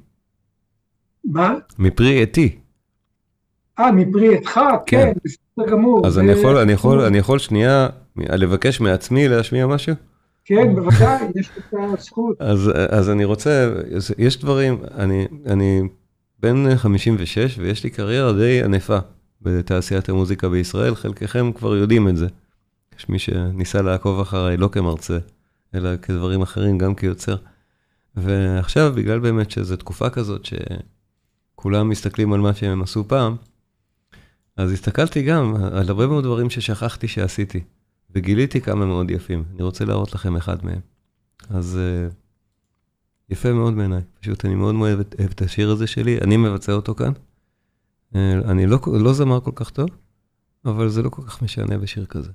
מה? 1.24 1.54
מפרי 1.78 2.22
עטי. 2.22 2.58
אה, 3.78 3.92
מפרי 3.92 4.36
עטך? 4.36 4.60
כן, 4.86 5.12
בסדר 5.24 5.70
גמור. 5.70 6.06
אז 6.06 6.18
אני 6.18 6.32
יכול, 6.32 6.56
אני 6.56 6.72
יכול, 6.72 7.00
אני 7.00 7.18
יכול 7.18 7.38
שנייה 7.38 7.88
לבקש 8.16 8.80
מעצמי 8.80 9.28
להשמיע 9.28 9.66
משהו? 9.66 9.94
כן, 10.44 10.74
בוודאי, 10.74 11.26
יש 11.40 11.50
לך 11.58 11.80
זכות. 11.98 12.36
אז, 12.40 12.70
אז 12.90 13.10
אני 13.10 13.24
רוצה, 13.24 13.72
יש 14.18 14.40
דברים, 14.40 14.78
אני, 14.94 15.26
אני 15.46 15.82
בן 16.40 16.76
56 16.76 17.58
ויש 17.58 17.84
לי 17.84 17.90
קריירה 17.90 18.32
די 18.32 18.62
ענפה 18.64 18.98
בתעשיית 19.42 20.08
המוזיקה 20.08 20.48
בישראל, 20.48 20.94
חלקכם 20.94 21.52
כבר 21.52 21.76
יודעים 21.76 22.08
את 22.08 22.16
זה. 22.16 22.26
יש 22.98 23.08
מי 23.08 23.18
שניסה 23.18 23.82
לעקוב 23.82 24.20
אחריי 24.20 24.56
לא 24.56 24.68
כמרצה, 24.68 25.18
אלא 25.74 25.96
כדברים 25.96 26.42
אחרים, 26.42 26.78
גם 26.78 26.94
כיוצר. 26.94 27.36
ועכשיו, 28.14 28.92
בגלל 28.96 29.18
באמת 29.18 29.50
שזו 29.50 29.76
תקופה 29.76 30.10
כזאת 30.10 30.42
שכולם 30.44 31.88
מסתכלים 31.88 32.32
על 32.32 32.40
מה 32.40 32.54
שהם 32.54 32.82
עשו 32.82 33.08
פעם, 33.08 33.36
אז 34.56 34.72
הסתכלתי 34.72 35.22
גם 35.22 35.56
על 35.56 35.88
הרבה 35.88 36.06
מאוד 36.06 36.24
דברים 36.24 36.50
ששכחתי 36.50 37.08
שעשיתי, 37.08 37.60
וגיליתי 38.14 38.60
כמה 38.60 38.86
מאוד 38.86 39.10
יפים. 39.10 39.44
אני 39.54 39.62
רוצה 39.62 39.84
להראות 39.84 40.14
לכם 40.14 40.36
אחד 40.36 40.64
מהם. 40.64 40.80
אז 41.50 41.78
יפה 43.30 43.52
מאוד 43.52 43.76
בעיניי, 43.76 44.02
פשוט 44.20 44.44
אני 44.44 44.54
מאוד 44.54 44.74
מאוד 44.74 44.90
אוהב 45.18 45.30
את 45.30 45.42
השיר 45.42 45.70
הזה 45.70 45.86
שלי, 45.86 46.18
אני 46.18 46.36
מבצע 46.36 46.72
אותו 46.72 46.94
כאן. 46.94 47.12
אני 48.44 48.66
לא, 48.66 48.78
לא 49.00 49.12
זמר 49.12 49.40
כל 49.40 49.52
כך 49.54 49.70
טוב, 49.70 49.90
אבל 50.64 50.88
זה 50.88 51.02
לא 51.02 51.08
כל 51.08 51.22
כך 51.22 51.42
משנה 51.42 51.78
בשיר 51.78 52.06
כזה. 52.06 52.30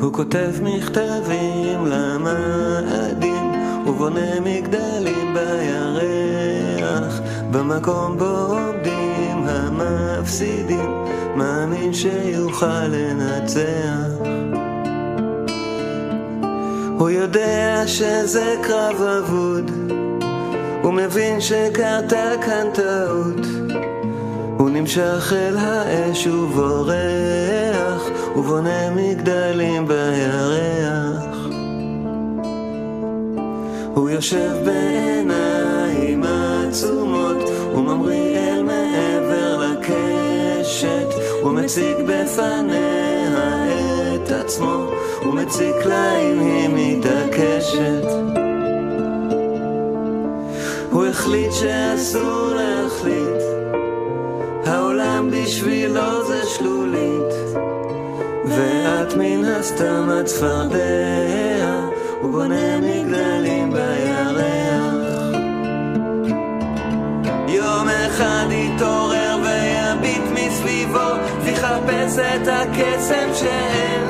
הוא 0.00 0.12
כותב 0.12 0.50
מכתבים 0.62 1.86
למאדים, 1.86 3.52
ובונה 3.86 4.40
מגדלים 4.40 5.34
בירח, 5.34 7.20
במקום 7.50 8.18
בו 8.18 8.24
עומדים 8.24 9.46
המפסידים, 9.48 11.04
מאמין 11.36 11.94
שיוכל 11.94 12.86
לנצח. 12.86 14.28
הוא 16.98 17.10
יודע 17.10 17.82
שזה 17.86 18.54
קרב 18.62 19.02
אבוד, 19.02 19.70
הוא 20.82 20.92
מבין 20.92 21.40
שקרתה 21.40 22.30
כאן 22.46 22.66
טעות, 22.74 23.46
הוא 24.58 24.70
נמשך 24.70 25.32
אל 25.36 25.56
האש 25.56 26.26
ובורח, 26.26 27.67
ובונה 28.38 28.90
מגדלים 28.90 29.88
בירח. 29.88 31.36
הוא 33.94 34.10
יושב 34.10 34.50
בעיניים 34.64 36.22
עצומות, 36.24 37.36
וממריא 37.74 38.38
אל 38.38 38.62
מעבר 38.62 39.62
לקשת, 39.66 41.08
ומציג 41.44 41.96
בפניה 42.06 43.64
את 44.14 44.30
עצמו, 44.30 44.90
ומציק 45.22 45.76
לה 45.84 46.16
אם 46.16 46.40
היא 46.40 46.68
מתעקשת. 46.72 48.04
הוא 50.90 51.06
החליט 51.06 51.52
שאסור 51.52 52.50
להחליט, 52.54 53.42
העולם 54.66 55.30
בשבילו 55.30 56.24
זה 56.24 56.46
שלולית. 56.46 57.47
ואת 58.58 59.14
מן 59.16 59.44
הסתם 59.44 60.08
הצפרדע, 60.10 60.78
הוא 62.20 62.30
בונה 62.30 62.80
מגדלים 62.80 63.72
בירח. 63.72 64.94
יום 67.48 67.88
אחד 67.88 68.46
יתעורר 68.50 69.36
ויביט 69.42 70.22
מסביבו, 70.34 71.08
ויחפש 71.44 72.18
את 72.18 72.48
הקסם 72.48 73.28
שאין. 73.34 74.04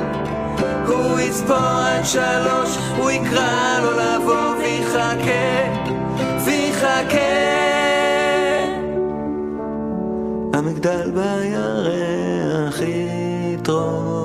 הוא 0.87 1.21
יספור 1.21 1.57
עד 1.57 2.05
שלוש, 2.05 2.79
הוא 2.97 3.11
יקרא 3.11 3.81
לו 3.83 3.91
לבוא 3.91 4.55
ויחכה, 4.59 5.83
ויחכה. 6.45 7.19
המגדל 10.55 11.11
בירח 11.11 12.81
יתרוקן. 12.81 14.18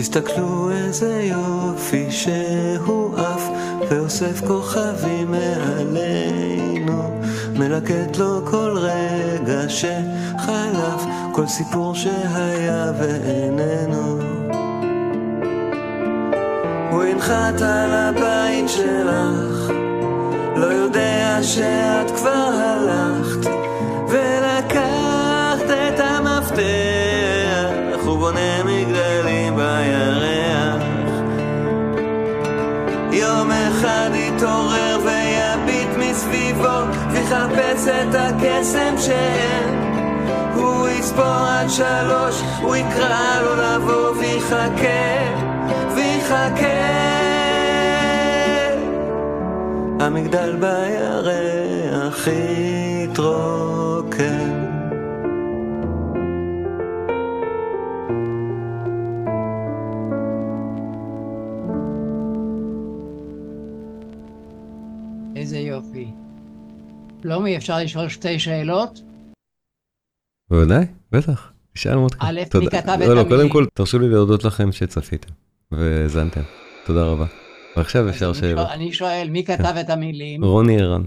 תסתכלו 0.00 0.70
איזה 0.70 1.22
יופי 1.22 2.10
שהוא 2.10 3.16
עף 3.16 3.42
ואוסף 3.90 4.40
כוכבים 4.46 5.30
מעלינו 5.30 7.20
מלקט 7.56 8.16
לו 8.16 8.40
כל 8.50 8.76
רגע 8.76 9.68
שחלף 9.68 11.04
כל 11.32 11.46
סיפור 11.46 11.94
שהיה 11.94 12.92
ואיננו. 12.98 14.18
הוא 16.90 17.04
ינחת 17.04 17.60
על 17.60 17.90
הבית 17.94 18.68
שלך 18.68 19.72
לא 20.56 20.66
יודע 20.66 21.38
שאת 21.42 22.10
כבר 22.16 22.50
הלכת 22.54 23.50
ולקחת 24.08 25.70
את 25.70 26.00
המפתח 26.00 27.70
הוא 28.04 28.18
בונה 28.18 28.62
יתעורר 34.40 34.98
ויביט 35.04 35.88
מסביבו 35.98 36.78
ויחפש 37.10 37.88
את 37.88 38.14
הקסם 38.14 38.94
שאין 38.98 39.94
הוא 40.54 40.88
יספור 40.88 41.24
עד 41.24 41.70
שלוש 41.70 42.42
הוא 42.62 42.76
יקרא 42.76 43.40
לו 43.42 43.54
לבוא 43.54 44.10
ויחכה 44.10 45.34
ויחכה. 45.94 46.66
המגדל 50.00 50.56
בירח 50.56 52.28
יתרוקן 53.04 53.89
איזה 65.40 65.58
יופי. 65.58 66.10
פלומי, 67.22 67.56
אפשר 67.56 67.78
לשאול 67.78 68.08
שתי 68.08 68.38
שאלות? 68.38 69.00
בוודאי, 70.50 70.84
בטח. 71.12 71.52
תשאל 71.72 71.96
מותק. 71.96 72.16
א'. 72.20 72.40
מי 72.54 72.66
כתב 72.70 72.88
את 72.88 73.00
לא, 73.00 73.14
לא, 73.14 73.22
קודם 73.22 73.32
המילים? 73.32 73.52
כל, 73.52 73.66
תרשו 73.74 73.98
לי 73.98 74.08
להודות 74.08 74.44
לכם 74.44 74.72
שצפיתם 74.72 75.32
והאזנתם. 75.72 76.40
תודה 76.86 77.04
רבה. 77.04 77.26
ועכשיו 77.76 78.08
אפשר 78.08 78.32
שאלות. 78.32 78.68
אני 78.68 78.92
שואל, 78.92 79.28
מי 79.30 79.44
כתב 79.44 79.74
את 79.80 79.90
המילים? 79.90 80.44
רוני 80.44 80.82
ערן. 80.82 81.02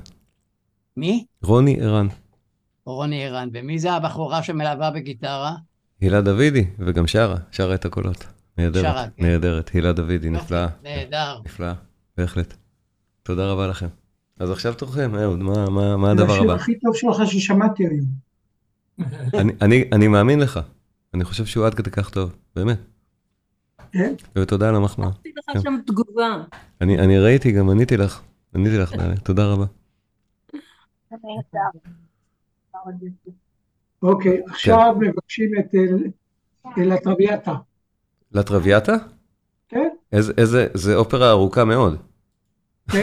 מי? 0.97 1.25
רוני 1.43 1.81
ערן. 1.81 2.07
רוני 2.86 3.25
ערן. 3.25 3.49
ומי 3.53 3.79
זה 3.79 3.91
הבחורה 3.91 4.43
שמלווה 4.43 4.91
בגיטרה? 4.91 5.55
הילה 6.01 6.21
דוידי, 6.21 6.65
וגם 6.79 7.07
שרה, 7.07 7.38
שרה 7.51 7.75
את 7.75 7.86
הקולות. 7.86 8.17
שרה, 8.19 8.29
נהדרת, 8.57 9.09
כן. 9.17 9.25
נהדרת. 9.25 9.69
הילה 9.73 9.93
דוידי, 9.93 10.29
נפלאה. 10.29 10.67
נהדר. 10.84 11.39
נפלאה, 11.45 11.73
בהחלט. 12.17 12.53
תודה 13.23 13.51
רבה 13.51 13.67
לכם. 13.67 13.88
אז 14.39 14.51
עכשיו 14.51 14.73
תורכם, 14.73 15.15
אהוד, 15.15 15.39
מה- 15.39 15.69
מה 15.69 15.97
מה 15.97 16.11
הדבר 16.11 16.31
השיר 16.34 16.43
הבא? 16.43 16.53
הכי 16.53 16.79
טוב 16.79 16.95
שלך 16.95 17.15
ששמעתי 17.25 17.84
היום. 17.88 18.05
אני- 19.41 19.53
אני- 19.61 19.89
אני 19.91 20.07
מאמין 20.07 20.39
לך. 20.39 20.59
אני 21.13 21.23
חושב 21.23 21.45
שהוא 21.45 21.65
עד 21.65 21.73
כדי 21.73 21.91
כך 21.91 22.09
טוב, 22.09 22.36
באמת. 22.55 22.77
כן? 23.91 24.13
ותודה 24.36 24.69
על 24.69 24.75
המחמאה. 24.75 25.07
עשיתי 25.09 25.29
לך 25.55 25.61
שם 25.63 25.73
תגובה. 25.88 26.43
אני 26.81 26.99
אני 26.99 27.19
ראיתי, 27.19 27.51
גם 27.51 27.69
עניתי 27.69 27.97
לך. 27.97 28.21
עניתי 28.55 28.77
לך. 28.77 28.91
תודה 29.23 29.45
רבה. 29.53 29.65
אוקיי, 34.03 34.41
עכשיו 34.49 34.95
מבקשים 34.99 35.51
את 35.59 35.65
הטרוויאטה. 36.93 37.53
לטרוויאטה? 38.31 38.95
כן? 39.69 39.89
איזה, 40.11 40.34
איזה, 40.38 40.67
זה 40.73 40.95
אופרה 40.95 41.29
ארוכה 41.29 41.65
מאוד. 41.65 41.93
כן, 41.93 41.97
לא, 41.97 42.01
אבל 42.01 42.01
אז- 42.01 42.01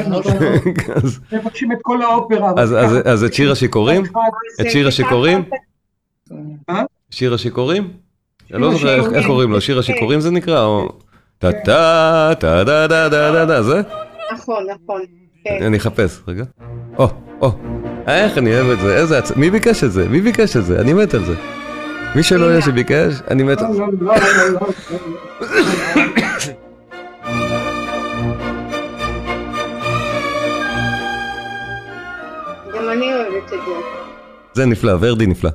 מבקשים 1.32 1.72
את 1.72 1.78
כל 1.82 2.02
האופרה. 2.02 2.52
אז- 2.56 3.24
את 3.24 3.34
שיר 3.34 3.52
השיכורים? 3.52 4.02
את 4.60 4.70
שיר 4.70 4.88
השיכורים? 4.88 5.42
מה? 6.68 6.82
שיר 7.10 7.34
השיכורים? 7.34 7.90
לא 8.50 8.72
זוכר 8.72 9.16
איך- 9.16 9.26
קוראים 9.26 9.50
לו, 9.50 9.60
שיר 9.60 9.78
השיכורים 9.78 10.20
זה 10.20 10.30
נקרא? 10.30 10.64
או... 10.64 10.88
טה 11.38 11.52
טה 11.52 12.30
טה 12.40 12.64
דה 12.64 12.86
דה 12.86 13.08
דה 13.08 13.30
דה 13.32 13.44
דה 13.44 13.62
זה? 13.62 13.80
נכון, 14.32 14.64
נכון. 14.84 15.00
כן. 15.44 15.58
אני 15.66 15.76
אחפש, 15.76 16.20
רגע. 16.28 16.44
או, 16.98 17.08
או. 17.40 17.50
איך 18.06 18.38
אני 18.38 18.54
אוהב 18.54 18.70
את 18.70 18.80
זה, 18.80 18.96
איזה 18.96 19.18
עצ... 19.18 19.32
מי 19.36 19.50
ביקש 19.50 19.84
את 19.84 19.92
זה? 19.92 20.08
מי 20.08 20.20
ביקש 20.20 20.56
את 20.56 20.64
זה? 20.64 20.80
אני 20.80 20.92
מת 20.92 21.14
על 21.14 21.24
זה. 21.24 21.34
מי 22.16 22.22
שלא 22.22 22.46
יהיה 22.46 22.62
שביקש, 22.62 23.14
אני 23.30 23.42
מת 23.42 23.58
על 23.58 23.66
לא, 24.00 24.14
זה. 25.40 26.56
גם 32.89 32.89
אני 32.89 33.13
אוהבת 33.13 33.53
את 33.53 33.59
זה. 33.65 33.73
זה 34.53 34.65
נפלא, 34.65 34.93
ורדי 34.99 35.25
נפלא. 35.25 35.49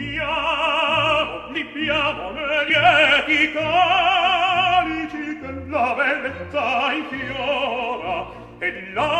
Lippiamo, 0.00 1.36
lippiamo 1.54 2.24
negli 2.36 2.76
echi 3.16 3.42
calici 3.56 5.26
che 5.40 5.50
la 5.72 5.88
bellezza 5.98 6.66
infiora 7.00 8.16
e 8.66 8.68
là 8.96 9.14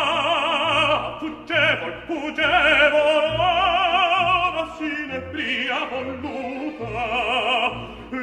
fuggevol, 1.21 1.95
fuggevol 2.07 3.29
ora 3.39 4.65
si 4.77 4.93
nebbia 5.11 5.81
volluta 5.93 6.95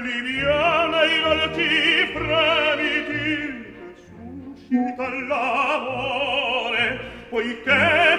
liviana 0.05 0.99
in 1.15 1.23
alti 1.33 1.71
fremiti 2.13 3.29
che 3.75 3.87
suscita 4.05 5.05
l'amore 5.29 5.70
poiché 7.32 8.11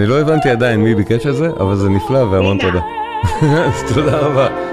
אני 0.00 0.08
לא 0.08 0.20
הבנתי 0.20 0.50
עדיין 0.50 0.80
מי 0.80 0.94
ביקש 0.94 1.26
את 1.26 1.34
זה, 1.34 1.50
אבל 1.60 1.76
זה 1.76 1.88
נפלא 1.88 2.18
והמון 2.18 2.58
תודה. 2.58 2.80
אז 3.66 3.94
תודה 3.94 4.18
רבה. 4.18 4.69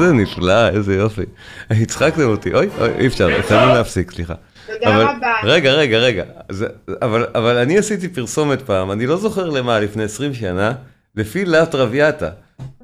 איזה 0.00 0.12
נפלא, 0.12 0.68
איזה 0.68 0.94
יופי. 0.94 1.22
הצחקתם 1.70 2.22
אותי, 2.22 2.54
אוי, 2.54 2.68
אוי, 2.80 2.88
אי 2.98 3.06
אפשר, 3.06 3.28
חייבים 3.48 3.68
להפסיק, 3.74 4.10
סליחה. 4.10 4.34
תודה 4.66 4.96
רבה. 4.96 5.32
רגע, 5.44 5.72
רגע, 5.72 5.98
רגע. 5.98 6.24
זה, 6.50 6.66
אבל, 7.02 7.26
אבל 7.34 7.56
אני 7.56 7.78
עשיתי 7.78 8.08
פרסומת 8.08 8.62
פעם, 8.62 8.90
אני 8.92 9.06
לא 9.06 9.16
זוכר 9.16 9.50
למה, 9.50 9.80
לפני 9.80 10.02
20 10.02 10.34
שנה, 10.34 10.72
לפי 11.16 11.44
לה 11.44 11.66
טרוויאטה. 11.66 12.30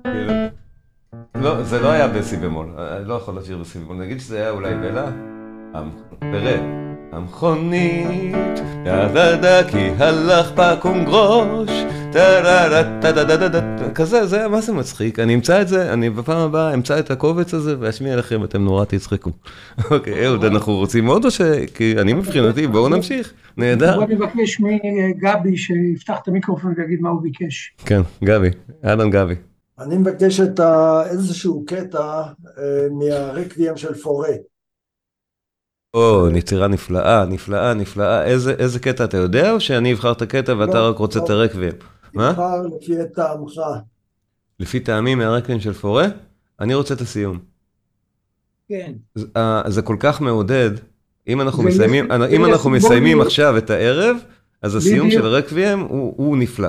כאילו, 0.04 0.32
לא, 1.34 1.62
זה 1.62 1.80
לא 1.80 1.88
היה 1.90 2.08
בסי 2.08 2.36
במול, 2.36 2.66
אני 2.78 3.08
לא 3.08 3.14
יכול 3.14 3.38
לשיר 3.38 3.58
בסי 3.58 3.78
במול, 3.78 3.96
נגיד 3.96 4.20
שזה 4.20 4.36
היה 4.36 4.50
אולי 4.50 4.74
בלה? 4.74 5.04
המ- 5.74 5.90
תראה, 6.20 6.56
המכונית, 7.12 8.36
דה 9.40 9.64
כי 9.68 9.90
הלך 9.98 10.52
פקום 10.54 11.04
גרוש, 11.04 11.70
כזה, 13.94 14.26
זה, 14.26 14.48
מה 14.48 14.60
זה 14.60 14.72
מצחיק? 14.72 15.18
אני 15.18 15.34
אמצא 15.34 15.62
את 15.62 15.68
זה, 15.68 15.92
אני 15.92 16.10
בפעם 16.10 16.38
הבאה 16.38 16.74
אמצא 16.74 16.98
את 16.98 17.10
הקובץ 17.10 17.54
הזה 17.54 17.76
ואשמיע 17.80 18.16
לכם, 18.16 18.44
אתם 18.44 18.64
נורא 18.64 18.84
תצחקו. 18.84 19.30
אוקיי, 19.90 20.26
אהוד, 20.26 20.44
אנחנו 20.44 20.76
רוצים 20.76 21.06
עוד 21.06 21.24
או 21.24 21.30
ש... 21.30 21.40
כי 21.74 21.94
אני 21.98 22.12
מבחינתי, 22.12 22.66
בואו 22.66 22.88
נמשיך, 22.88 23.32
נהדר. 23.56 24.00
בוא 24.00 24.06
נבקש 24.08 24.60
מגבי 24.60 25.56
שיפתח 25.56 26.18
את 26.22 26.28
המיקרופון 26.28 26.74
ויגיד 26.76 27.00
מה 27.00 27.10
הוא 27.10 27.22
ביקש. 27.22 27.74
כן, 27.86 28.00
גבי, 28.24 28.50
אהלן 28.84 29.10
גבי. 29.10 29.34
אני 29.80 29.98
מבקש 29.98 30.40
את. 30.40 30.60
איזשהו 31.10 31.64
קטע 31.66 32.22
מהרקוויאם 32.90 33.76
של 33.76 33.94
פורה. 33.94 34.28
או, 35.95 36.28
יצירה 36.36 36.68
נפלאה, 36.68 37.24
נפלאה, 37.24 37.74
נפלאה. 37.74 38.24
איזה, 38.24 38.55
איזה 38.59 38.78
קטע 38.78 39.05
אתה 39.05 39.16
יודע, 39.16 39.53
או 39.53 39.61
שאני 39.61 39.93
אבחר 39.93 40.12
את 40.12 40.22
הקטע 40.22 40.55
ואתה 40.59 40.74
לא, 40.80 40.88
רק 40.88 40.97
רוצה 40.99 41.18
לא. 41.18 41.24
את 41.24 41.30
הרקבים? 41.30 41.72
מה? 42.14 42.30
תבחר 42.32 42.62
לפי 42.76 42.93
טעמך. 43.14 43.53
לפי 44.61 44.80
טעמי 44.80 45.14
מהרקבים 45.14 45.61
של 45.61 45.72
פורה, 45.72 46.07
אני 46.61 46.74
רוצה 46.74 46.95
את 46.95 47.01
הסיום. 47.01 47.38
כן. 48.68 48.93
זה- 49.14 49.26
אה, 49.36 49.62
זה 49.68 49.82
כל 49.82 49.97
כך 50.01 50.20
מעודד, 50.20 50.70
אם 51.28 51.40
אנחנו 51.40 51.62
מסיימים, 51.62 52.05
יהיה- 52.11 52.26
אם 52.28 52.45
זה 52.45 52.51
אנחנו 52.53 52.70
מסיימים 52.70 53.05
סימבולי. 53.09 53.26
עכשיו 53.26 53.59
את 53.59 53.70
הערב, 53.70 54.16
אז 54.62 54.74
הסיום 54.74 55.07
בדיוק. 55.07 55.22
של 55.22 55.26
הרקבים 55.26 55.78
הוא 55.80 56.14
הוא 56.16 56.36
נפלא. 56.36 56.68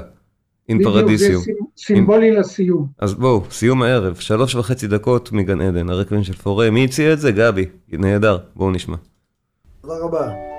אין 0.69 0.78
בדיוק, 0.78 0.93
זה 0.93 1.01
פרדיסיום. 1.01 1.43
סימ- 1.43 1.65
סימבולי 1.78 2.32
לסיום. 2.36 2.88
אז 2.99 3.13
בואו, 3.13 3.43
סיום 3.51 3.82
הערב, 3.84 4.15
שלוש 4.15 4.55
וחצי 4.55 4.88
דקות 4.88 5.32
מגן 5.32 5.61
עדן, 5.61 5.89
הרקבים 5.89 6.24
של 6.24 6.34
פורה. 6.34 6.69
מי 6.69 6.86
הציע 6.86 7.13
את 7.13 7.19
זה? 7.19 7.32
גבי. 7.32 7.65
נהדר, 7.91 8.38
בואו 8.55 8.71
נשמע. 8.71 8.95
תודה 9.86 9.97
רבה. 9.97 10.52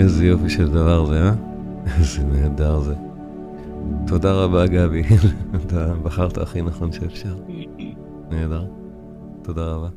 איזה 0.00 0.26
יופי 0.26 0.50
של 0.50 0.68
דבר 0.68 1.06
זה, 1.06 1.22
אה? 1.22 1.34
איזה 1.98 2.22
נהדר 2.22 2.80
זה. 2.80 2.94
תודה 4.06 4.32
רבה, 4.32 4.66
גבי. 4.66 5.02
אתה 5.56 5.94
בחרת 5.94 6.38
הכי 6.38 6.62
נכון 6.62 6.92
שאפשר. 6.92 7.36
נהדר. 8.30 8.64
תודה 9.42 9.66
רבה. 9.66 9.88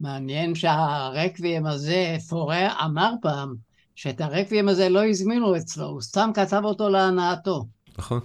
מעניין 0.00 0.54
שהרקבים 0.54 1.66
הזה, 1.66 2.16
פורה 2.28 2.84
אמר 2.84 3.12
פעם, 3.22 3.54
שאת 3.94 4.20
הרקבים 4.20 4.68
הזה 4.68 4.88
לא 4.88 5.06
הזמינו 5.06 5.56
אצלו, 5.56 5.86
הוא 5.86 6.00
סתם 6.00 6.30
כתב 6.34 6.62
אותו 6.64 6.88
להנאתו. 6.88 7.66
נכון, 7.98 8.20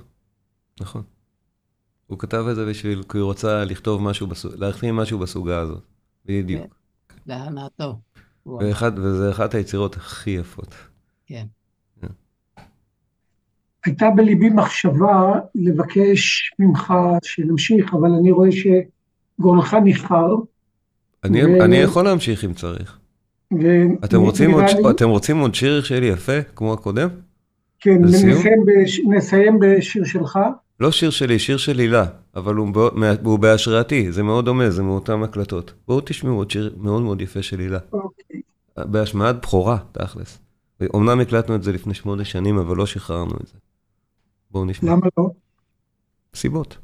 נכון. 0.80 1.04
הוא 2.08 2.20
כתב 2.20 2.46
את 2.52 2.56
זה 2.56 2.66
בשביל, 2.66 3.04
כי 3.10 3.18
הוא 3.18 3.32
רצה 3.32 3.66
לכתוב 3.66 4.02
משהו, 4.02 4.28
להכין 4.58 4.96
משהו 4.96 5.20
בסוגה 5.20 5.60
הזאת. 5.60 5.84
בדיוק. 6.26 6.76
להנאתו. 7.26 8.00
ואחד, 8.46 9.00
וזה 9.00 9.32
אחת 9.32 9.54
היצירות 9.56 9.96
הכי 9.96 10.30
יפות. 10.30 10.76
כן. 11.26 11.46
הייתה 13.86 14.10
בליבי 14.16 14.50
מחשבה 14.50 15.34
לבקש 15.56 16.52
ממך 16.60 16.94
שנמשיך, 17.24 17.94
אבל 17.94 18.10
אני 18.20 18.32
רואה 18.32 18.50
שגורלך 18.52 19.74
ניחר. 19.74 20.36
אני, 21.24 21.46
ו- 21.46 21.64
אני 21.66 21.76
יכול 21.78 22.06
להמשיך 22.06 22.46
אם 22.46 22.54
צריך. 22.54 23.00
ו- 23.62 24.06
אתם 24.06 24.22
רוצים, 24.22 24.52
עוד, 24.52 24.64
לי- 24.64 24.90
אתם 24.90 25.10
רוצים 25.10 25.38
עוד 25.38 25.56
שיר 25.56 25.84
שלי 25.84 26.06
יפה, 26.06 26.42
כמו 26.56 26.74
הקודם? 26.74 27.10
כן? 27.80 28.02
נסיים, 28.02 28.34
בש... 28.68 29.00
נסיים 29.10 29.60
בשיר 29.62 30.04
שלך. 30.06 30.40
לא 30.80 30.92
שיר 30.92 31.10
שלי, 31.10 31.40
שיר 31.40 31.58
של 31.58 31.80
הילה, 31.80 32.06
אבל 32.36 32.56
הוא, 32.56 32.68
בא- 32.74 33.14
הוא 33.24 33.40
בהשראתי, 33.40 34.12
זה 34.12 34.24
מאוד 34.24 34.46
דומה, 34.46 34.70
זה 34.70 34.84
מאותן 34.84 35.24
הקלטות. 35.24 35.74
בואו 35.88 36.02
תשמעו 36.06 36.36
עוד 36.38 36.52
שיר 36.52 36.76
מאוד 36.78 37.02
מאוד 37.02 37.22
יפה 37.22 37.42
של 37.42 37.60
הילה. 37.60 37.80
בהשמעת 38.78 39.42
בכורה, 39.42 39.78
תכלס. 39.92 40.40
אמנם 40.96 41.20
הקלטנו 41.20 41.56
את 41.56 41.64
זה 41.64 41.72
לפני 41.72 41.94
שמונה 41.94 42.26
שנים, 42.26 42.58
אבל 42.58 42.78
לא 42.78 42.86
שחררנו 42.86 43.36
את 43.42 43.48
זה. 43.48 43.54
בואו 44.52 44.66
נשמע. 44.66 44.92
למה 44.92 45.08
לא? 45.18 45.30
סיבות. 46.36 46.78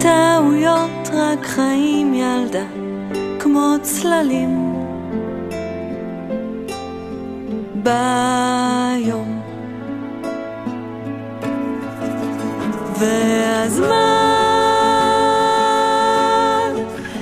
טעויות, 0.00 1.10
רק 1.12 1.46
חיים 1.46 2.14
ילדה 2.14 2.64
כמו 3.40 3.74
צללים. 3.82 4.76
ביום. 7.82 9.42
והזמן 12.98 13.86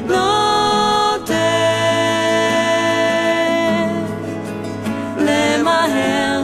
נוטה 0.06 1.34
למהר, 5.18 6.42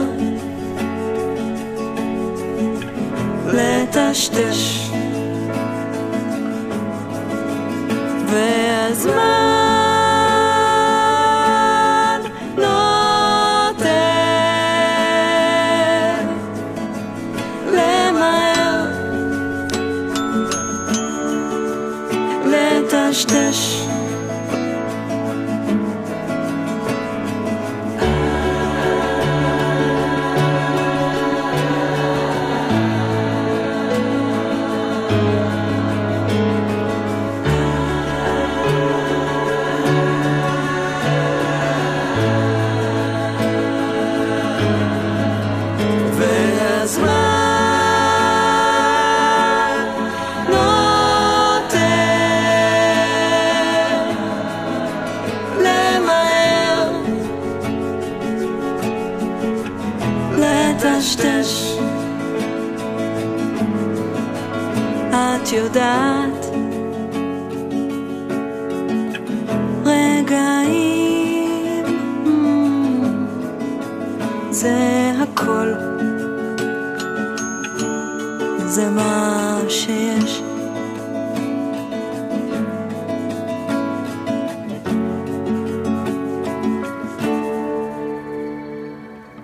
לטשטש, 3.53 4.80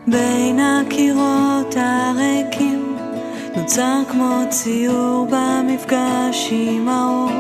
בין 0.07 0.59
הקירות 0.59 1.75
הריקים 1.75 2.97
נוצר 3.57 4.01
כמו 4.11 4.39
ציור 4.49 5.27
במפגש 5.31 6.49
עם 6.51 6.89
האור 6.89 7.31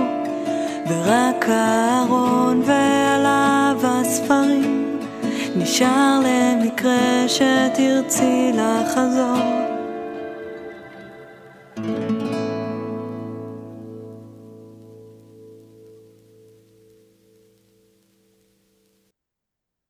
ורק 0.89 1.45
הארון 1.47 2.61
ועליו 2.65 3.77
הספרים 3.83 4.99
נשאר 5.55 6.19
למקרה 6.25 7.27
שתרצי 7.27 8.51
לחזור 8.53 9.57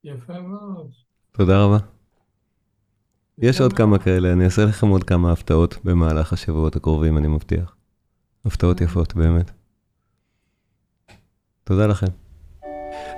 יפה 0.04 0.40
מאוד. 0.40 0.92
תודה 1.32 1.64
רבה. 1.64 1.97
יש 3.42 3.62
עוד 3.62 3.74
כמה 3.74 3.98
כאלה, 3.98 4.34
אני 4.34 4.46
אעשה 4.46 4.66
לכם 4.66 4.88
עוד 4.88 5.04
כמה 5.04 5.32
הפתעות 5.32 5.78
במהלך 5.84 6.34
השבועות 6.34 6.76
הקרובים, 6.76 7.18
אני 7.18 7.28
מבטיח. 7.28 7.76
הפתעות 8.46 8.82
יפות, 8.82 9.16
באמת. 9.16 9.52
תודה 11.64 11.88
לכם. 11.88 12.08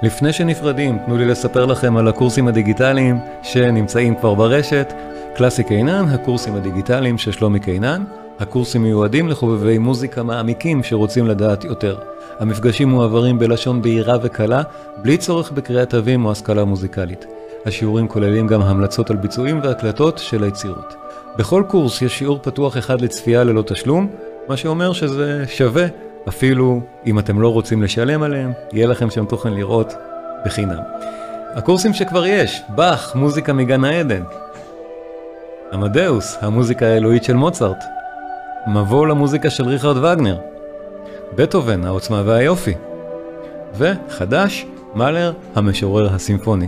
לפני 0.03 0.33
שנפרדים, 0.33 0.97
תנו 1.05 1.17
לי 1.17 1.25
לספר 1.25 1.65
לכם 1.65 1.97
על 1.97 2.07
הקורסים 2.07 2.47
הדיגיטליים 2.47 3.19
שנמצאים 3.43 4.15
כבר 4.15 4.33
ברשת. 4.33 4.93
קלאסי 5.35 5.63
קינן, 5.63 6.05
הקורסים 6.07 6.55
הדיגיטליים 6.55 7.17
של 7.17 7.31
שלומי 7.31 7.59
קינן. 7.59 8.03
הקורסים 8.39 8.83
מיועדים 8.83 9.27
לחובבי 9.27 9.77
מוזיקה 9.77 10.23
מעמיקים 10.23 10.83
שרוצים 10.83 11.27
לדעת 11.27 11.63
יותר. 11.63 11.99
המפגשים 12.39 12.89
מועברים 12.89 13.39
בלשון 13.39 13.81
בהירה 13.81 14.17
וקלה, 14.23 14.61
בלי 15.01 15.17
צורך 15.17 15.51
בקריאת 15.51 15.89
תווים 15.89 16.25
או 16.25 16.31
השכלה 16.31 16.65
מוזיקלית. 16.65 17.25
השיעורים 17.65 18.07
כוללים 18.07 18.47
גם 18.47 18.61
המלצות 18.61 19.09
על 19.09 19.15
ביצועים 19.15 19.59
והקלטות 19.63 20.17
של 20.17 20.43
היצירות. 20.43 20.95
בכל 21.37 21.63
קורס 21.67 22.01
יש 22.01 22.17
שיעור 22.17 22.39
פתוח 22.41 22.77
אחד 22.77 23.01
לצפייה 23.01 23.43
ללא 23.43 23.61
תשלום, 23.61 24.07
מה 24.47 24.57
שאומר 24.57 24.93
שזה 24.93 25.43
שווה, 25.47 25.85
אפילו 26.27 26.81
אם 27.05 27.19
אתם 27.19 27.41
לא 27.41 27.53
רוצים 27.53 27.83
לשלם 27.83 28.23
עליהם, 28.23 28.51
יהיה 28.73 28.87
לכם 28.87 29.09
שם 29.09 29.25
תוכן 29.25 29.53
לראות 29.53 29.93
בחינם. 30.45 30.79
הקורסים 31.55 31.93
שכבר 31.93 32.25
יש, 32.25 32.61
באך, 32.69 33.15
מוזיקה 33.15 33.53
מגן 33.53 33.83
העדן. 33.83 34.23
עמדאוס, 35.73 36.37
המוזיקה 36.41 36.85
האלוהית 36.85 37.23
של 37.23 37.33
מוצרט. 37.33 37.83
מבוא 38.67 39.07
למוזיקה 39.07 39.49
של 39.49 39.63
ריכרד 39.63 39.97
וגנר. 39.97 40.37
בטהובן, 41.35 41.85
העוצמה 41.85 42.21
והיופי. 42.25 42.73
וחדש, 43.77 44.65
מאלר, 44.95 45.33
המשורר 45.55 46.15
הסימפוני. 46.15 46.67